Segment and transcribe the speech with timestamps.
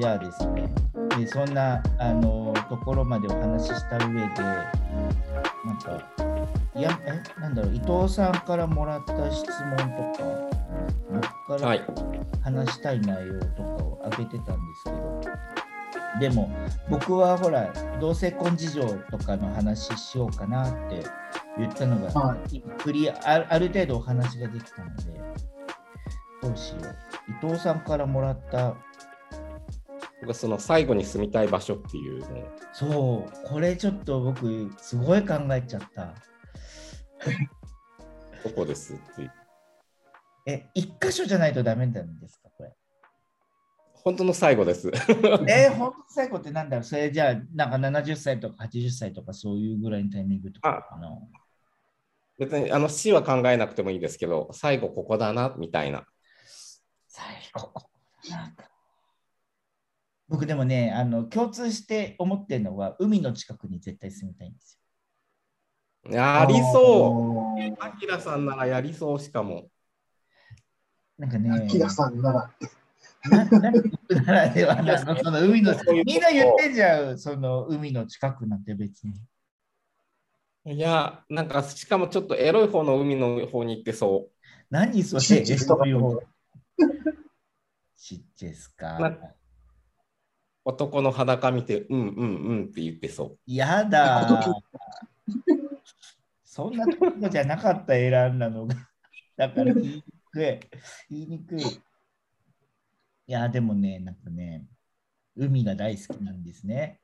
[0.00, 0.66] じゃあですね、
[1.18, 6.10] でそんなあのところまでお話しした上で、なんか、
[6.74, 10.50] いやえなんだろう、伊藤さんからもらった質問とか、
[11.46, 11.86] 僕から
[12.42, 15.20] 話したい内容とかを挙げてたんですけど、
[16.18, 16.50] でも
[16.88, 21.04] 僕はほら、同性婚事情とかの話しようかなって
[21.58, 25.02] 言ったのが、はい、クリあある程度お話ができたので、
[26.40, 27.10] どうしよう。
[27.46, 28.74] 伊藤さんからもらった
[30.20, 32.26] 僕その最後に住みたい場所っていうの
[32.72, 36.14] そうこれちょっと僕すごい考えちゃった。
[38.44, 39.30] どこですって
[40.46, 42.72] え一箇所じゃないとダメなんですかこれ？
[43.92, 44.90] 本当の最後です。
[45.46, 46.84] えー、本当の最後ってなんだろう？
[46.84, 51.08] それじゃあなんか70歳とか80歳とかそういうぐらいのタイミングとかかな？
[52.38, 56.04] 別にあの死は考えなくてもいいですけど最後ここだなみたいな。
[57.08, 57.90] 最後ここ
[58.30, 58.54] だな
[60.30, 64.78] 僕でもね、あの共通して思ってるのは、海の近くに絶対住みたいんです
[66.04, 66.12] よ。
[66.12, 67.76] やりそう。
[67.80, 69.68] あきらさんならやりそう、しかも。
[71.18, 71.50] なんかね。
[71.50, 72.50] あきらさんなら。
[73.28, 75.74] なならではなその海の
[76.06, 79.14] みんな言ってんじゃん、その海の近くなんて別に。
[80.76, 84.46] いや、なんかしかもちょっとエロい方の海の方に行ってそう。
[84.70, 86.20] 何それエロい方。
[87.96, 88.96] シッチェスか。
[90.70, 93.38] 男の裸見て、うんうんうんって言ってそう。
[93.46, 94.44] やだ。
[96.44, 98.74] そんなところじゃなかった選んだのが。
[99.36, 100.60] だから言いにくい。
[101.10, 101.62] 言いにくい。
[101.62, 101.80] い
[103.26, 104.66] や、でもね、なんかね、
[105.36, 107.00] 海が大好きなんですね。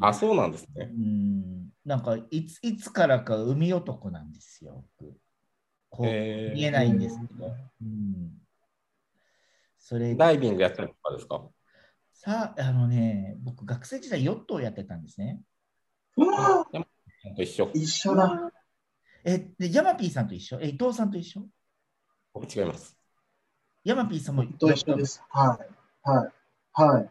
[0.00, 0.90] あ、そうなんですね。
[0.92, 1.70] うん。
[1.84, 4.84] なんかいつ、いつからか海男なんですよ。
[5.88, 7.46] こう見えないんですけど。
[7.80, 8.32] うん、
[9.78, 11.48] それダイビングやったりとかですか？
[12.18, 15.42] さあ、あのね、僕、学生時代、ヨットをやってたんですね。
[17.36, 17.70] 一緒。
[17.74, 18.50] 一緒だ。
[19.22, 20.58] え、で、ヤマピーさんと一緒？
[20.60, 21.46] え、伊藤さんと一緒？
[22.32, 22.96] 僕違います。
[23.84, 25.22] ヤマピーさんもと一緒です。
[25.28, 26.08] はい。
[26.08, 26.32] はい。
[26.72, 27.10] はい。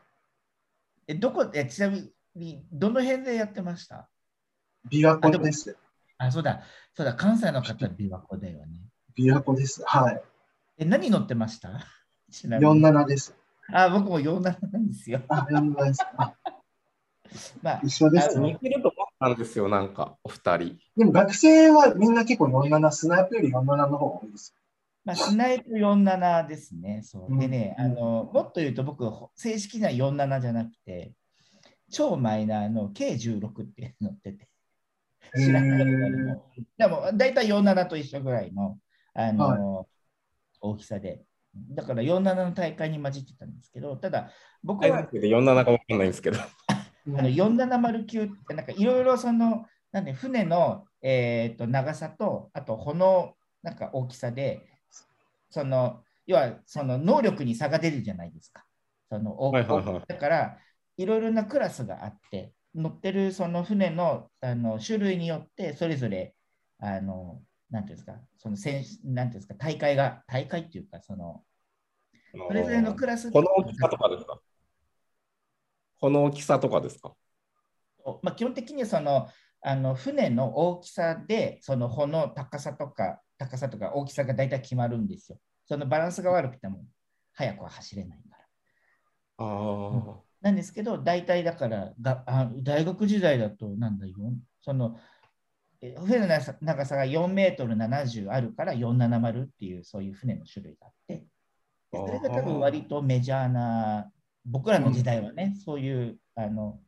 [1.08, 4.10] え、どこ、え、ちなみに、どの辺でやってました？
[4.90, 5.78] 琵琶湖です。
[6.18, 6.64] あ、そうだ。
[6.94, 7.14] そうだ。
[7.14, 8.82] 関西の方、琵琶湖だよね。
[9.16, 9.84] 琵琶湖です。
[9.86, 10.24] はい。
[10.80, 11.86] え、何乗ってました
[12.32, 13.36] ？47です。
[13.72, 15.22] あ、僕も47なんですよ。
[15.28, 17.58] あ、47です。
[17.62, 18.54] まあ、一緒ですね。
[18.54, 20.78] 似てると思ったんですよ、なんか、お二人。
[20.96, 24.56] でも学生はみんな結構47、スナイプより47の方が多いです。
[25.04, 27.02] まあ、スナイプ47ですね。
[27.04, 29.06] そうでね、うん、あの、もっと言うと僕、
[29.36, 31.14] 正式な47じゃなくて、
[31.92, 34.48] 超マイナーの K16 っていうのってて、
[35.36, 38.78] 知らないけどでも、大体47と一緒ぐらいの、
[39.14, 39.86] あの、はい、
[40.62, 41.24] 大きさで。
[41.72, 44.32] だから47の大会に混じってたんですけど、ただ
[44.64, 45.08] 僕は。
[45.12, 46.40] 47が分かんないんですけど。
[46.40, 54.62] あの4709ってなんかいろいろそのなんで船の、えー、と長さとあと穂のなんか大きさで
[55.50, 58.66] その要はその能力に差が出るじゃないですか。
[59.10, 60.58] そのはいはいはい、だから
[60.98, 66.34] いろいろなクラスがあって乗ってるその船のあの種類によってそれぞれ
[66.80, 67.40] あの
[67.70, 71.44] なんていうんですか、その選なんていうんですか、大会が、大会っていうか、その、
[72.48, 73.32] それぞれのクラス。
[73.32, 74.40] この大きさとかですか？
[76.00, 77.14] この大きさとかですか？
[78.22, 79.28] まあ、基本的にその、
[79.62, 85.40] あの船の大きさで、その穂の高さとか、高さとか大きさが大体決まるんですよ。
[85.66, 86.86] そのバランスが悪くても、
[87.34, 88.46] 早くは走れないから。
[89.40, 94.14] あなんですけど、大体だからがあ、大学時代だと、なんだよ、
[94.62, 95.00] その
[95.82, 96.28] 船の
[96.62, 101.26] 長さが4メートル70あるから470っていうそういう船の種類があって。
[101.92, 104.12] それが多分割とメジャーな
[104.46, 106.80] 僕らの時代はね、うん、そういうあの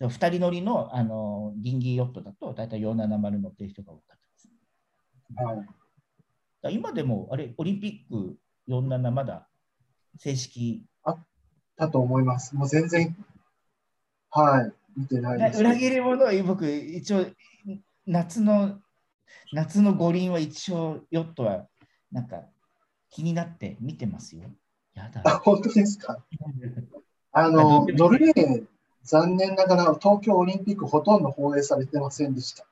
[0.00, 4.48] 2人乗りのあのギンギーヨットだと大体470乗ってる人が多かったです、
[6.64, 8.36] はい、今でもあれオリンピック
[8.68, 9.48] 47まだ
[10.18, 11.26] 正式あっ
[11.76, 12.54] たと思います。
[12.54, 13.16] もう全然
[14.30, 17.26] はい見てない裏切り者は僕一応
[18.06, 18.78] 夏の
[19.52, 21.66] 夏の五輪は一応ヨットは
[22.12, 22.42] なんか
[23.10, 24.44] 気になって見てますよ。
[24.94, 25.22] やだ。
[25.24, 26.24] あ、本当ですか？
[27.32, 28.66] あの、ノルウェー、
[29.04, 32.66] 残念ながら東京オリンピックほとんど放映されてませんでした。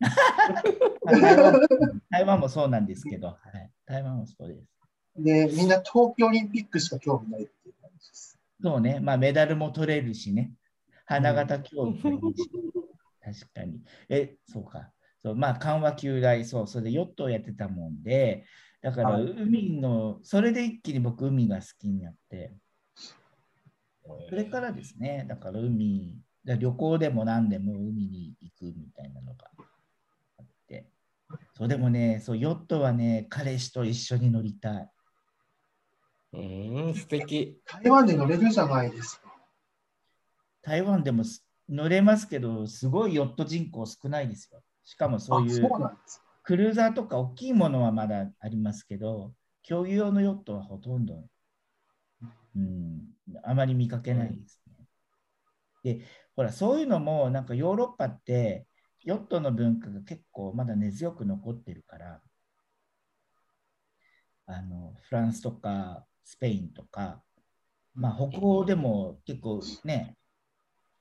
[1.06, 1.66] 台湾
[2.10, 4.60] 台湾もそうなんですけど、はい、台湾もそうです。
[5.16, 8.38] で、みんな東京オリンピックしか興味ないっていう感じです。
[8.62, 10.52] そうね、まあメダルも取れるしね、
[11.04, 12.50] 花形競技もいいし。
[13.24, 13.82] 確かに。
[14.08, 14.92] え、そうか。
[15.22, 18.44] そうまあ、緩和球大、そう、それでヨットをやってたもんで、
[18.82, 22.54] だから海の、それで一気に僕、海が好きになって。
[24.28, 29.50] それからですね、だから海、だ旅行でも何でも海に行くみたいなのが
[30.38, 30.90] あって、
[31.54, 34.90] そうでもね、そうヨットはね、彼氏と一緒に乗りたい。
[36.34, 37.58] うーん、素敵。
[37.64, 39.23] 台湾で乗れるじゃないですか。
[40.64, 44.62] 台湾でもす乗れますけど、すごいヨット人口少ないですよ。
[44.84, 45.68] しかもそういう。
[46.42, 49.32] クルーザーとか大きいものはまだありますけど、
[49.66, 51.24] 共有用のヨットはほとんど、
[52.54, 53.00] うん、
[53.42, 55.94] あまり見かけないですね。
[55.96, 56.04] で、
[56.36, 58.66] ほら、そういうのも、なんかヨーロッパって、
[59.04, 62.20] ヨットの文化が結構まだ根強く残ってるから、
[64.46, 67.22] あのフランスとかスペインとか、
[67.94, 70.16] まあ、北欧でも結構ね、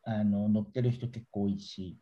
[0.04, 1.98] あの乗ってる人結構多いし、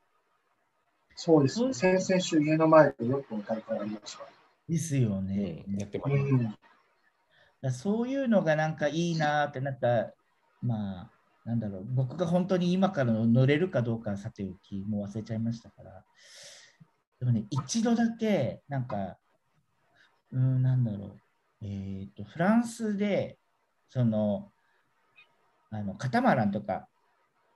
[1.16, 1.74] そうですね。
[1.74, 4.24] 先々週家の前でヨットの大会ありました。
[4.68, 5.66] ですようね。
[5.68, 6.14] ん、やってます。
[6.14, 7.72] うん。
[7.72, 10.12] そういうのがなんかいいなってなんか
[10.62, 11.12] まあ
[11.46, 16.04] なんだろう僕が本当に今から乗れるかどうかはさておきもう忘れちゃいましたから
[17.20, 19.18] でもね一度だけなんか
[20.32, 21.20] うんなんだろう
[21.64, 23.38] えっ、とフランスで
[23.90, 24.52] その
[25.70, 26.88] あのカタマランとか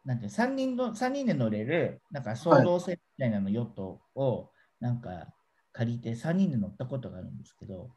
[0.05, 5.27] なんて3人の三人で乗れるなんか総動船みたいなのヨットをなんか
[5.73, 7.89] 借りて3人で乗ったことがあるんですけども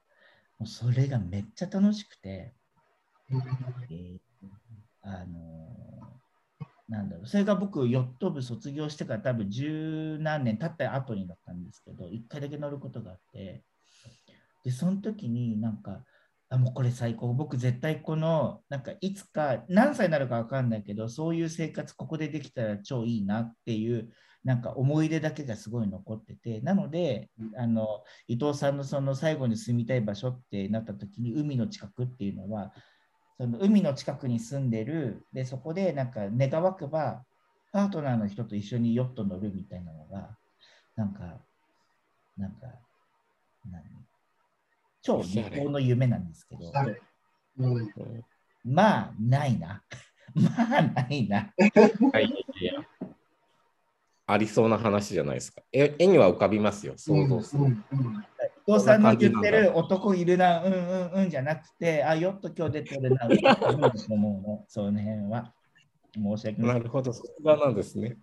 [0.62, 2.54] うそれがめっちゃ楽しくて、
[3.30, 4.18] えー
[5.02, 5.78] あのー
[6.88, 13.62] なんだろう、それが僕、ヨット部卒業してから多分十何年経った後になったんですけど、一回だけ乗ることがあって、
[14.64, 16.02] で、その時になんか、
[16.50, 24.10] あ、もうこれ最高、僕絶対この、なんかいつか、何歳になるか分かんないけど、そういう生活ここでできたら超いいなっていう、
[24.44, 32.72] なんか思い出だけがすごい残ってて、なので、あの、伊藤さんのその最後に住みたい場所ってなった時に海の近くっていうのは
[33.38, 37.24] その海の近くに住んでるでそこでなんか願わくば
[37.72, 40.36] パートナーの人と一緒にヨット乗るみたいなのが
[40.96, 41.20] なんか
[42.36, 42.66] なんか
[43.70, 44.07] 何？
[45.08, 46.70] 超日本の夢なんですけど
[47.58, 47.74] うん。
[47.76, 47.88] うん
[48.64, 49.82] まあないな
[50.34, 51.50] まあないな
[52.12, 52.24] はい、
[52.60, 52.74] いや
[54.26, 55.62] ありそうな話じゃないですか。
[55.72, 57.64] 絵絵には浮かびますよ、想像する。
[57.64, 58.24] うんうん
[58.68, 63.66] 伊藤さんの言ってる男いるな、うんうんうんじゃなくて、あ、ヨット今日出てるな、うんうんと
[64.10, 65.54] 思うの、 その辺は。
[66.12, 66.74] 申し訳な。
[66.74, 68.18] ないるほど、そこがなんですね。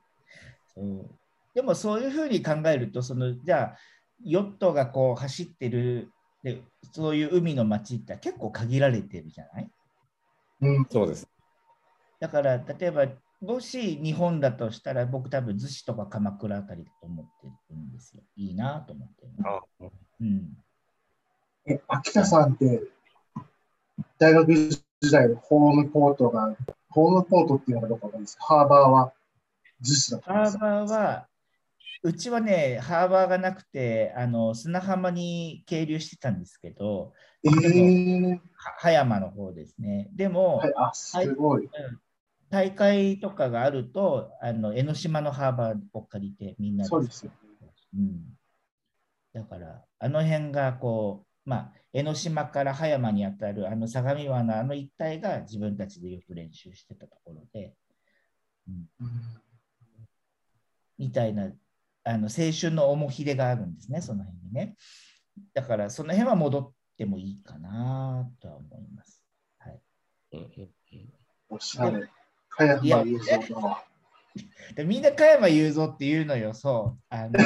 [0.76, 1.10] そう
[1.56, 3.78] でもそういうふうに考えると、そのじゃあ、
[4.24, 6.12] ヨットがこう走ってる
[6.46, 6.62] で、
[6.94, 9.70] そういう海の街って結構限られてるじゃない？
[10.62, 10.86] うん。
[10.92, 11.28] そうです。
[12.20, 13.08] だから、例えば、
[13.42, 18.22] もし日本だとしたら、僕多分逗子とか鎌倉あたりだと思ってるんですよ。
[18.36, 19.32] いいなと思ってる。
[19.44, 19.60] あ
[20.22, 20.56] うん。
[21.66, 22.84] え、秋田さんって、
[24.20, 26.56] 大学時代のホームポートが、
[26.90, 28.46] ホームポートっていうのがどこかですか？
[28.46, 29.14] ハーバーは
[29.82, 31.28] 逗子だったんですかハーバーは、
[32.04, 37.14] うちはね、ハーバーがなくて、あの砂浜に係留してたんですけど、
[37.44, 38.40] えー、は
[38.78, 40.10] 葉山の方ですね。
[40.14, 41.70] でも、はい、あ、すごい。
[42.50, 46.90] 大会とかがあると、あの江ノ島のハーバーを借りて、みんなで。
[46.90, 47.28] そうです。
[47.96, 48.38] うん、
[49.34, 57.74] だから、あの辺がこう、まあ、江ノ島から葉山にあたるあの相模湾のあの一帯が自分たちでよく練習してたところで、
[58.68, 59.10] うん、うん
[60.98, 61.52] みたいな
[62.06, 64.76] あの青春の重ひれがあるんですね、その辺にね。
[65.54, 69.24] だから、その辺は戻ってもいいかなとは思います。
[69.58, 69.82] はい、
[71.50, 72.08] おしゃれ。
[72.50, 73.78] 加山雄三の。
[74.76, 77.04] でみんな加山雄三って言うのよ、そう。
[77.10, 77.40] あの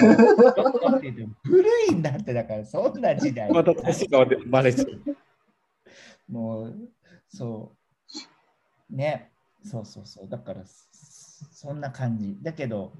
[1.44, 3.50] 古いんだって、だからそんな時代。
[3.52, 6.32] また年がバレちゃう。
[6.32, 6.76] もう、
[7.30, 7.72] そ
[8.92, 8.96] う。
[8.96, 9.32] ね、
[9.64, 10.28] そうそうそう。
[10.30, 12.38] だから、そそんな感じ。
[12.42, 12.94] だけど、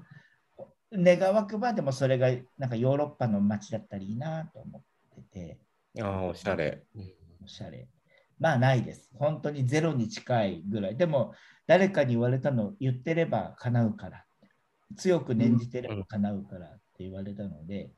[0.92, 2.28] 願わくばでもそれが
[2.58, 4.82] なんかヨーロッパの街だったらいいなと思っ
[5.32, 5.58] て
[5.94, 6.84] て、ああ、おしゃれ。
[7.42, 7.88] おしゃれ。
[8.38, 9.10] まあないです。
[9.14, 10.96] 本当にゼロに近いぐらい。
[10.96, 11.34] でも、
[11.66, 14.24] 誰かに言われたの言ってれば叶うから。
[14.96, 17.92] 強く念じてれば叶うからって言われたので、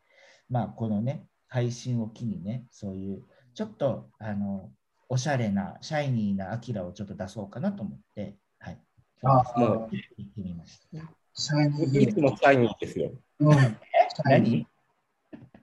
[0.51, 3.23] まあこのね、配信を機にね、そういう
[3.55, 4.71] ちょっとあの
[5.09, 8.79] おしゃれな、シャイニーなアキラをちょっと出そうかなと思って、はい。
[9.25, 11.22] あ今日はも行ってみました。
[11.35, 12.23] シャイニいつー。
[12.23, 13.13] もシャイニーですよ。
[13.41, 13.77] うん。
[14.25, 14.67] 何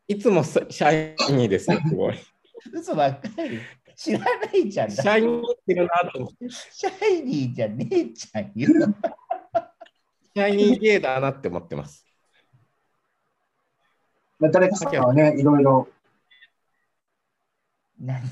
[0.07, 2.15] いつもシャイニーですよ、すごい。
[2.73, 3.59] 嘘ばっかり。
[3.95, 4.91] 知らないじゃん。
[4.91, 6.49] シャイニーしてるなと思って。
[6.49, 8.51] シャイニーじゃねえじゃん。
[8.55, 12.05] 言うのシャイニーゲーだなって思ってます。
[14.39, 15.87] まあ誰かさんはね、いろいろ
[17.99, 18.23] 何？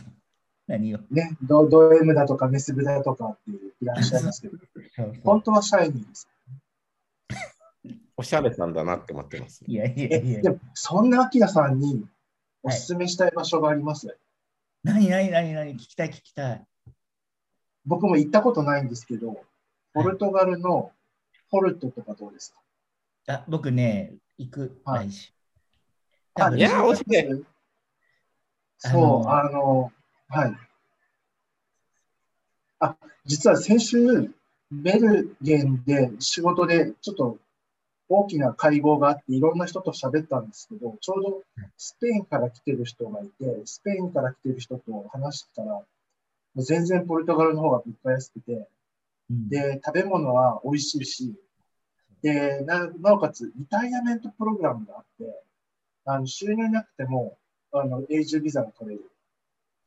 [0.67, 0.99] 何を？
[1.11, 4.57] ね、ドド M だとかメスブだとかっていういらっしゃいますけど、
[5.23, 6.29] 本当はシャイニーです。
[8.17, 9.63] おしゃれさんだなって思ってます。
[9.67, 10.41] いやいやえ、いや。
[10.41, 12.03] でも、そんなアキラさんに
[12.63, 14.17] おすすめしたい場所があります？
[14.83, 16.65] 何何何何聞きたい聞きたい。
[17.85, 19.39] 僕も行ったことないんですけど、
[19.93, 20.91] ポルトガルの
[21.51, 22.53] ポルトとかどうです
[23.27, 23.33] か？
[23.33, 25.07] あ僕ね、行く、はい。
[25.07, 25.11] い
[26.59, 27.45] や惜しい。
[28.79, 29.91] そう、ああの、
[30.27, 30.57] はい。
[32.79, 32.95] あ、
[33.25, 34.31] 実は先週、
[34.71, 37.37] ベルゲンで仕事でちょっと
[38.09, 41.43] 大きな会合があって、いろんな人と喋ったんですけど、ちょうど
[41.77, 45.83] スペインから来てる人がいて、スペインから来てる人と話してたら、も
[46.55, 48.67] う全然ポルトガルの方が物価安くて、
[49.29, 49.49] うん。
[49.49, 51.35] で、食べ物は美味しいし、
[52.21, 55.43] で、ななおかつ、リタイアメントプログラムがあって、
[56.05, 57.37] あの収入なくても、
[57.73, 59.11] あの永住ビザが取れる。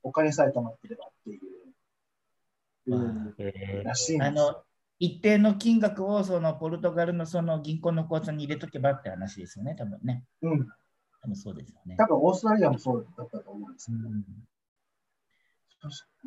[0.03, 1.39] お金さえ貯まってればってい
[2.87, 3.35] う、うん。
[3.39, 4.63] えらしいんですあの
[5.01, 10.25] 一定の金額をそのポルトガルのその銀行の口座に入れとけばって話ですよね、多分ね。
[10.43, 10.69] うん。
[11.23, 11.97] 多分そうですよね。
[11.97, 14.25] 多分オーストラリアもそうだったと思うんですけど、うん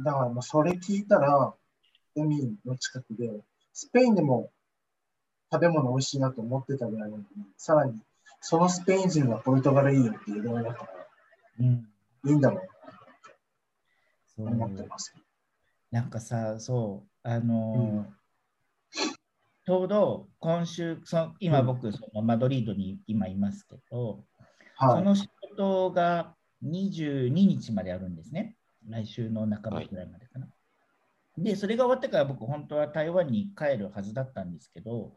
[0.04, 1.54] だからまあそれ聞いたら、
[2.16, 3.30] 海の近くで、
[3.72, 4.50] スペインでも
[5.52, 7.26] 食べ物美味しいなと思ってたぐらいなのに、
[7.56, 8.02] さらに
[8.42, 10.90] そのスペイン人がポルトガルいいよっていうのだから、
[11.60, 11.88] うん
[12.26, 12.68] いいんだろう
[14.36, 15.14] そうなと思ってます。
[15.92, 18.23] なんかさ、そう、あのー
[19.66, 24.26] ちょうど今週、その今うん僕、そのマドリードに今いますけど、
[24.76, 24.98] はい。
[25.00, 28.58] その仕事が22日まであるんですね。
[28.90, 30.48] 来週の半ばくらいまでかな。
[31.38, 35.14] で、それが終わってから僕、本当は台湾に帰るはずだったんですけど、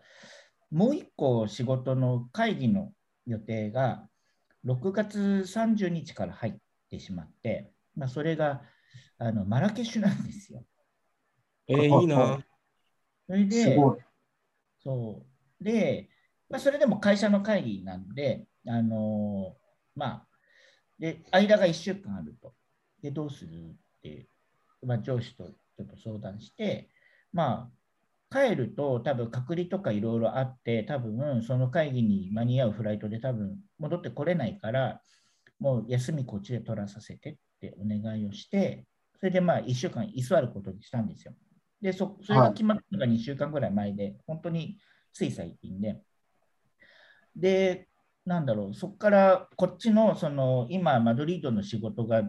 [0.70, 2.92] もう一個仕事の会議の
[3.26, 4.08] 予定が
[4.64, 6.54] 6月30日から入っ
[6.90, 8.62] てしまって、まあ、それが
[9.18, 10.64] あのマラケシュなんですよ。
[11.68, 12.38] ー、えーいいな。
[13.26, 14.05] それで、すごい。
[14.86, 15.26] そ
[15.60, 15.64] う。
[15.64, 16.08] で、
[16.48, 19.56] まあ、それでも会社の会議なんで、あの
[19.96, 20.26] まあ、
[21.00, 22.54] で、間が1週間あると。
[23.02, 24.28] で、どうするって、
[24.86, 26.88] まあ、上司とちょっと相談して、
[27.32, 27.70] まあ、
[28.30, 35.00] 帰ると多分隔離とかいろいろあって、多分その会議に間に合うフライトで多分戻ってこれないから、
[35.58, 38.86] もう休みこっちで取らさせてってお願いをして、
[39.18, 41.34] それでまあ1週間居座ることにしたんですよ。
[41.80, 44.78] で、そそれが決まったのが2週間ぐらい前で、本当に
[45.12, 46.00] つい最近で。
[47.34, 47.88] で、
[48.24, 52.22] なんだろう、そこからこっちの、その、今、マドリードの仕事が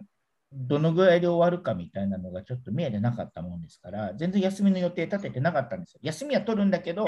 [0.52, 6.00] どのぐらいで終わるかみたいなのがちょっと見えてなかったもんですから、全然休みの予定立ててなかったんですよ。
[6.02, 7.04] 休みは取るんだけど、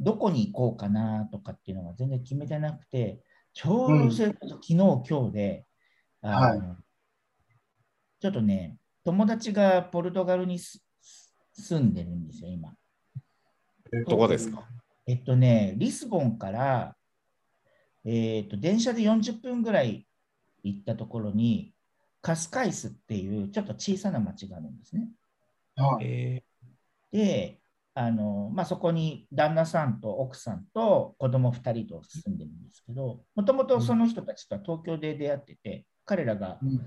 [0.00, 3.20] どこに行こうかなとかっていうのが全然決めてなくて、
[3.52, 5.66] ちょうどそれこそ昨日、今日で、
[6.20, 6.76] あの
[8.20, 10.84] ちょっとね、友達がポルトガルにす
[11.60, 12.74] 住んでるんですよ、今。
[14.06, 14.62] どこですか？
[15.06, 16.96] えっとね、リスボンから、
[18.04, 20.06] えっと電車で40分ぐらい
[20.62, 21.74] 行ったところに、
[22.20, 25.08] カスカイスっていうちょっと小さな町があるんですね。
[25.76, 26.04] はい。
[26.04, 26.44] え
[27.10, 27.60] で、
[27.94, 36.80] あのまあ、そこに旦那さんと奥さんと子供2人と住んでるんですけど、もともとその人たちとは東京で出会ってて、彼らがうん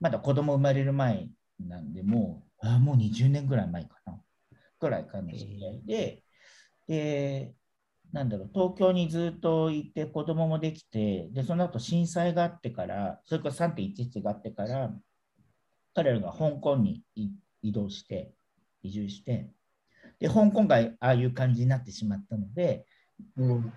[0.00, 1.28] まだ子供生まれる前
[1.60, 4.01] なんで、もう、あもう20年ぐらい前かな、
[4.82, 6.22] ぐらいからの知り合いで、
[6.88, 7.54] で、
[8.12, 14.92] なんだろう、東京にずっといて子供もできて、で、その後震災があってから、それから3.11があってから、
[15.94, 17.30] 彼らが香港にい
[17.62, 18.32] 移動して、
[18.82, 19.48] 移住して、
[20.18, 22.84] で、香港がああいう感じになってしまったので、
[23.36, 23.72] うん。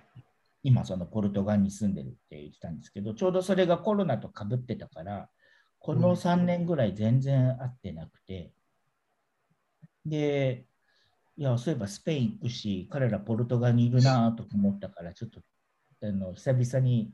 [0.64, 5.30] 今そのポルトガルに住んでるって言ってたんですけど、ちょうどそれがコロナとかぶってたから、
[5.78, 8.52] この3年ぐらい全然会ってなくて、
[10.06, 10.66] で、
[11.38, 15.42] いや、そういえばスペイン行くし、彼らポルトガルにいるなとか思ったから、ちょっと
[16.04, 17.12] あの久々に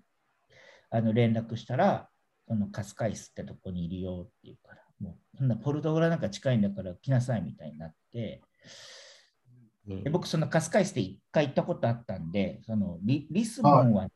[0.89, 2.09] あの連絡したら、
[2.47, 14.07] そのカスカイスってとこにいるよって言うから、もうそんなポルトガルなんか近いんだから来なさいみたいになって、ーで僕、そのカスカイスで1回行ったことあったんで、そのリリスボンは、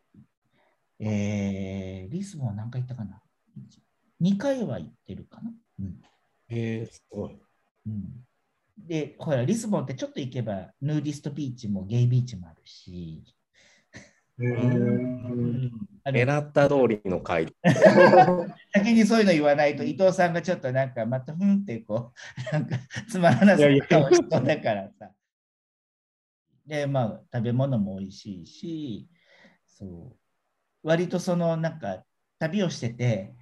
[1.00, 3.21] えーリスボンは何回行ったかな
[4.21, 6.01] ?2 回は行ってるかな、うん。
[6.50, 7.39] えー、すごい。
[7.88, 8.25] うん、
[8.77, 13.24] で、ほら、リスボンってちょっと行けば、ヌーディストビーチもゲイビーチもあるし、
[14.38, 15.72] うん。
[16.05, 17.48] 狙った通りの回。
[18.74, 22.12] 先にそういうの言わないと、伊藤さんがちょっとなんか、またふんってこ
[22.51, 22.77] う、なんか
[23.10, 25.12] つまらなそうな顔しそうだからさ。
[26.67, 29.10] で、まあ、食べ物も美味しいし、
[29.65, 30.17] そ
[30.84, 32.03] う、割とその、なんか、
[32.39, 33.34] 旅をしてて、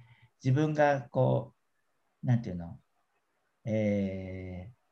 [0.42, 1.54] 自分がこ
[2.22, 2.78] う、なんていうの、
[3.64, 4.83] えー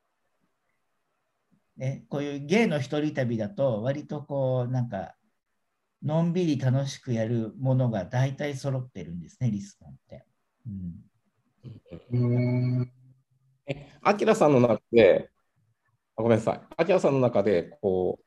[1.83, 5.17] ね、こういうゲイの一人旅だと、割とこう、なんか、
[6.01, 10.25] のんびり楽しくやるものが大体揃ってるんですね、リスボンって。
[12.12, 12.93] うん、うん。
[13.67, 15.29] え、アキラさんの中で、
[16.15, 18.25] あごめんなさい、アキラさんの中で、こう、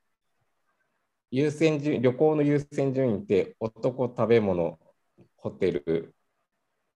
[1.31, 4.79] 優先順旅行の優先順位って、男、食べ物、
[5.37, 6.13] ホテル、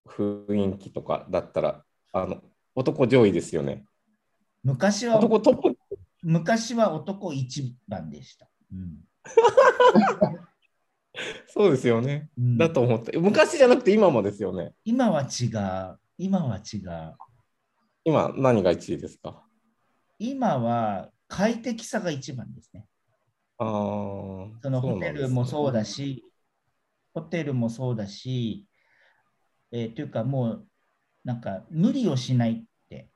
[0.06, 2.42] 雰囲気とかだったら、あの
[2.76, 3.86] 男上位ですよね。
[4.62, 5.79] 昔は男トップ
[6.22, 8.50] 昔は男一番でした。
[8.72, 8.98] うん
[11.48, 12.30] そうですよね。
[12.38, 13.18] うんだと思って。
[13.18, 14.74] 昔じゃなくて今もですよね。
[14.86, 16.00] 今は違う。
[16.18, 17.16] 今は違う。
[18.04, 19.44] 今、何が1位ですか？
[20.18, 22.88] 今は快適さが一番ですね。
[23.58, 23.68] ああ。
[24.62, 25.94] そのホテルもそうだし。
[26.16, 26.26] し、
[27.14, 28.66] ホテルもそうだし、
[29.72, 30.68] えーというかもう、
[31.24, 33.10] なんか無理をしないって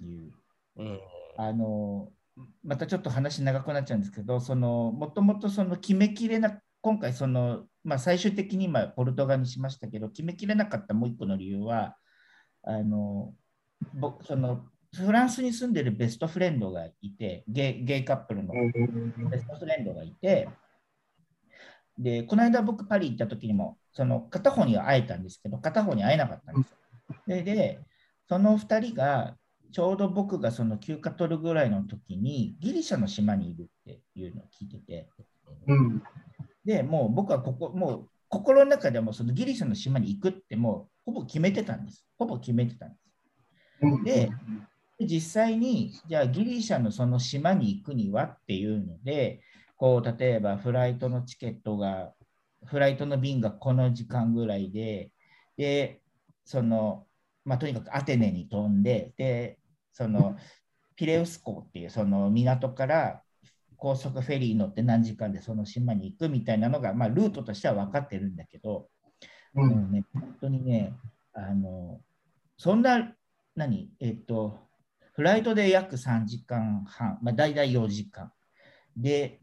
[0.00, 0.32] いう、
[0.76, 1.00] うん。
[1.38, 2.12] あの、
[2.62, 11.96] またちょっと話長くなっちゃうんですけど、その、もともとその決めきれな、今回その、まあ最終的に今ポルトガルにしましたけど、決めきれなかったもう一個の理由は、
[12.62, 13.32] あの、
[13.94, 18.52] 僕、その、フランスに住んでるベストフレンドがいて、ゲイカップルの
[19.30, 20.48] ベストフレンドがいて、
[21.98, 26.78] で、この間僕パリ行った時にも、その片方には会えたんですけど、片方に会えなかったんですよ。
[27.26, 27.80] で、で
[28.28, 29.36] その2人が、
[29.72, 35.08] ちょうど僕がその休暇取るぐらいの時に、ギリシャの島にいるっていうのを聞いてて、
[35.66, 36.02] うん。
[36.64, 42.04] で、もう僕はここ、もう心の中でもそのギリシャの島に行くってもうほぼ決めてたんです。
[42.18, 44.04] ほぼ決めてたんです。
[44.04, 44.30] で
[44.98, 49.42] 実際に、じゃあギリシャのその島に行くにはっていうので、
[49.76, 52.12] こう例えばフライトのチケットが、
[52.64, 55.10] フライトの便がこの時間ぐらいで、
[55.58, 56.00] で、
[56.44, 57.06] その、
[57.46, 59.58] まあ、とにかくアテネに飛んで、で、
[59.92, 60.36] その
[60.96, 63.22] ピレウス港っていうその港から
[63.76, 68.88] 高速フェリー乗って何時間でその島に行くみたいなのが、まあ、ルートとしては分かってるんだけど、
[69.54, 69.92] うん。
[69.92, 70.92] ね、本当にね、
[71.32, 72.00] あの、
[72.56, 73.14] そんな、
[73.54, 74.58] 何、えっと、
[75.14, 78.32] フライトで約3時間半、まあ、大体4時間。
[78.96, 79.40] で、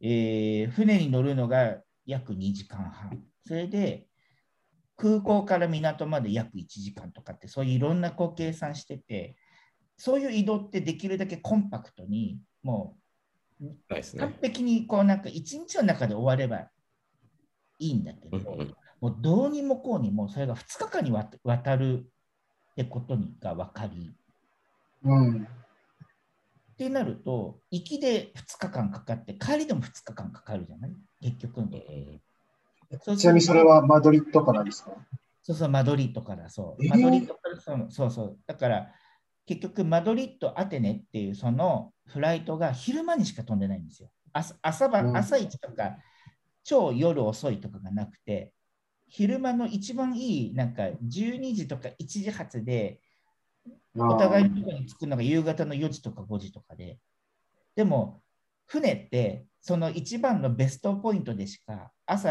[0.00, 3.24] えー船に乗るのが約2時間半。
[3.44, 4.07] それで、
[4.98, 9.36] 空港から港まで約1時間とかって、そういういろんなこう計算してて、
[9.96, 12.96] そういう移動ってできるだけコンパクトに、も
[13.60, 13.64] う
[14.18, 14.38] 完ね。
[14.42, 16.68] 璧にこうなんか一日の中で終われば
[17.78, 18.74] いいんだけど、うんうん。
[19.00, 21.24] もうどうにもこうにもそれが2日間にわ
[21.58, 22.06] たる
[22.72, 24.12] ってことにが分かり、
[25.04, 25.44] うん。
[25.44, 30.92] ってなると、行きで2日間かかって、帰りでも2日間かかるじゃない？
[31.20, 31.84] 結局のとこ。
[31.88, 32.20] ろそう
[33.16, 34.92] ちなみにそれはマドリッドからですか？
[35.42, 36.84] そうそう、マドリッドからそう。
[36.84, 38.38] えーマドリッドからそうそうそう。
[38.46, 38.92] だから、
[39.46, 44.10] 結局、マドリッド、アテネっていうそのフライトが昼間にしか飛んでないんですよ。
[44.32, 45.96] 朝朝晩うん朝一とか、
[46.64, 48.52] 超夜遅いとかがなくて、
[49.06, 53.00] 昼間の一番いい、なんか12時とか1時発で、
[53.96, 56.98] お互いのところに着くのが夕方の4時とか5時とかで、
[57.74, 58.22] でも、
[58.66, 62.30] 船って、その一番のベストポイントでしか、朝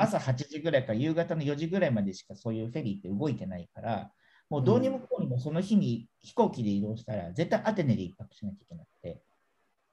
[0.00, 4.10] 朝8時ぐらいから夕方の4時ぐらいまでしかそういうフェリーって動いてないから、
[4.48, 9.20] もうどうにもこうにもその日に飛行機で移動したら、絶対アテネで一泊しなきゃいけなくて、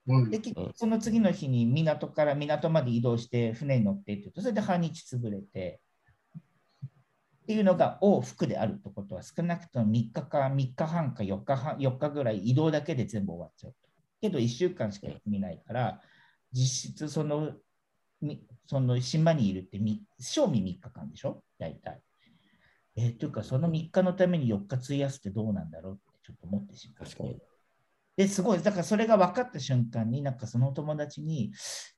[0.08, 0.30] うん。
[0.30, 5.82] で、結局その次の日に港から港まで移動して船に乗ってっていうと、それで半日潰れて、
[7.44, 13.78] っていうのが往復であるってことは、少なくとも3日か3日半か4日半4日ぐらい移動だけで全部終わっちゃうと。
[14.22, 16.00] けど1週間しか休みないから、
[16.52, 17.52] 実質そのみ
[18.68, 21.44] その島にいるってみ賞味3日間でしょ？
[21.60, 22.02] 大体。
[22.96, 27.06] えーというか、その3日のために4日費やすってどうなんだろうってちょっと思ってしまう。
[27.06, 27.42] 確かに。
[28.16, 31.52] ですごい、だからそれが分かった瞬間に、なんかその友達に、い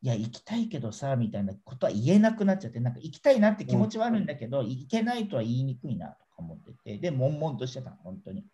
[0.07, 8.45] や、行きたいけどさ、みたいなことは言えなくなっちゃって、なんか行きたいなって気持ちはあるんだけど、行けないとは言いにくいなとか思ってて、で、悶々としてたの、本当に。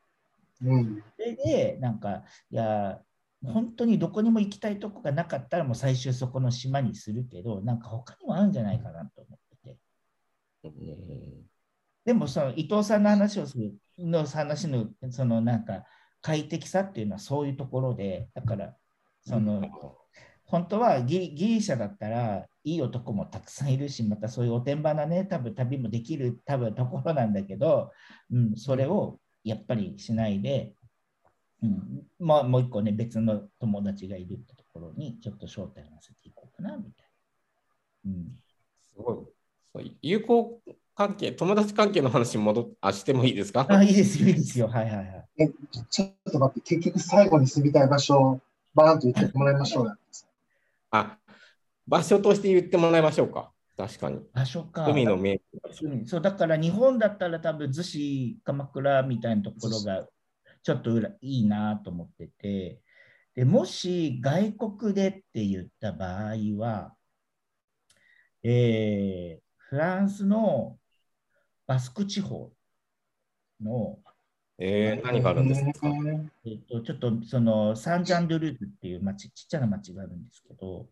[0.63, 1.03] うん。
[1.15, 2.99] それで、なんか、いや、
[3.43, 9.77] 本当にどこにも行きたいとこがなかったら、もう最終そこの島にするけど、なんか他にもあるんじゃないかなと思ってて。
[10.63, 11.51] うん
[12.03, 15.85] でも、その伊藤さんの話をするの話の、そのなんか、
[16.21, 18.75] 快適さっていうのはそういうところで、だから、
[19.21, 19.63] その、
[20.45, 27.91] 本当はギリギリシャだったらいい男もたくさんいるし、またそういうおてんばなね、多分旅もできる多分ところなんだけど、
[28.31, 30.73] うん、それをやっぱりしないで、
[31.63, 37.05] うんまあ、もう一個ね、別の友達がいるってところにちょっと招待をさせていこうかな、みたい
[38.05, 38.11] な。
[38.11, 38.39] うん、
[38.93, 39.17] すごい。
[39.73, 40.59] そう有効
[40.95, 43.65] 関係、友達関係の話に戻っあしてもいいですか？
[43.69, 44.67] あ、いいですよ、いいですよ。
[44.67, 45.25] はいはいはい。
[45.37, 45.47] え、
[45.89, 48.41] ちょっと待って、結局最後に住みたい場所を
[48.73, 49.95] バーンと言ってもらいましょうよ。
[50.91, 51.17] あ、
[51.87, 53.51] 場所として言ってもらいましょうか。
[53.77, 54.19] 確かに。
[54.33, 54.87] 場所か。
[54.89, 55.39] 海の名
[55.83, 60.07] うんそうだから日本だったら多分逗子鎌倉みたいなところが
[60.63, 62.81] ちょっとうらいいなと思ってて。
[63.33, 66.93] でもし外国でって言った場合は、
[68.43, 70.77] えーフランスの
[71.65, 72.51] バスク地方
[73.63, 73.99] の、
[74.59, 75.69] えー、何があるんですか、
[76.45, 80.89] えっとちょっとそのサンジャンドゥルーズっていう町ちっちゃな町があるんですけどこ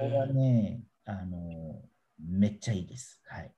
[0.00, 1.82] こはねあの
[2.18, 3.20] めっちゃいいです。
[3.26, 3.52] はい、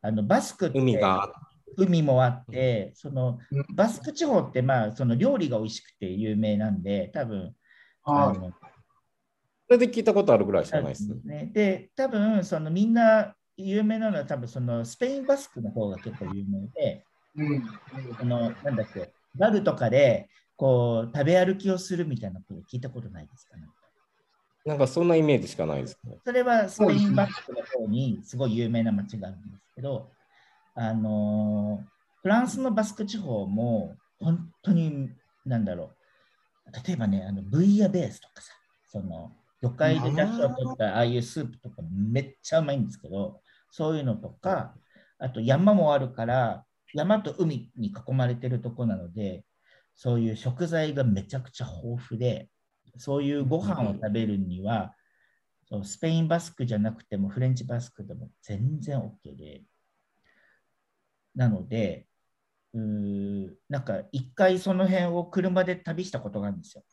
[0.00, 1.30] あのバスクって海が
[1.76, 7.54] 海もあって、そのうんバスク地方って、まあ、その料理が美味しくて有名なんで、多分
[8.04, 8.38] あはい。
[8.38, 8.50] の
[9.66, 11.08] それで聞いたことあるぐらいしかないです。
[11.24, 11.50] ね。
[11.52, 17.04] で、多分そのみんな有名なのは、多分そのスペインバスクの方が結構有名で、
[17.36, 17.62] うん。
[18.20, 23.62] あのなんだっけ、バルとかでこう食べ歩きをするみたいなこと聞いたことないですかね。
[24.64, 26.18] なんかそんなイメージしかないですね。
[26.24, 30.10] それはスペインバスクの方にすごい有名な街があるんですけど、
[30.74, 35.10] あのーフランスのバスク地方も本当に、
[35.44, 35.92] なんだろ
[36.66, 38.54] う、例えばね、あのブイヤベースとかさ、
[38.88, 44.74] その魚介で出汁を取ったああいうスープとかめっちゃうまいんですけど、そういうのとか、
[45.18, 49.44] あと山もあるから、山と海に囲まれてるとこなので、
[49.94, 52.48] そういう食材がめちゃくちゃ豊富で、
[52.96, 54.94] そういうご飯を食べるには、
[55.68, 59.62] そうスペインバスクじゃなくてもフレンチバスクでも全然 OK で。
[61.34, 62.06] なので、
[62.72, 66.84] うーなんか一回その辺を車で旅したことがあるんですよ。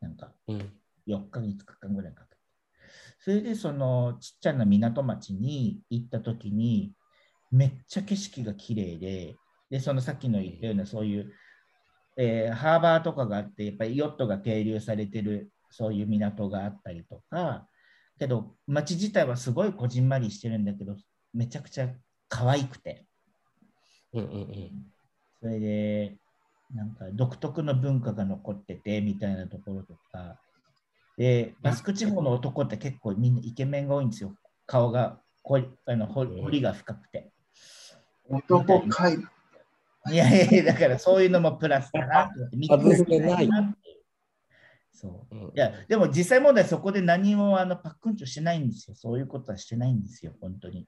[0.00, 0.72] なんかうん。
[1.06, 2.36] 4日、5日間ぐらいかけて。
[3.20, 6.92] それでそのちっちゃな港町に行った時に、
[7.50, 9.36] めっちゃ景色が綺麗で、
[9.70, 11.32] で、そのさっきの言ったようなそういう、
[12.16, 17.66] えーハーバーとかがあって、やっぱりヨットが係留されてるそういう港があったりとか、
[18.18, 20.96] けど街自体はすごいこじんまりしてるんだけど、
[21.32, 21.88] めちゃくちゃ
[22.28, 23.06] 可愛くて、
[24.14, 24.70] うんうんうん。
[25.40, 26.16] それで、
[26.74, 30.38] なんか独特の文化が残っててみたいなところとか、
[31.16, 34.34] で、バスク地方の男って結構みんなイケメンが多いんですよ。
[34.66, 37.32] 顔がこりあのほ彫りが深くて。
[38.28, 39.18] 男会。
[40.10, 43.88] いやいやいや、だからそういうのもプラスだなと思って見て外せないなって
[44.92, 45.34] そう。
[45.34, 48.96] うんいや、でも実際問題そこで何もあのパックンチョしてないんですよ。
[48.96, 50.86] そういうことはしてないんですよ、本当に。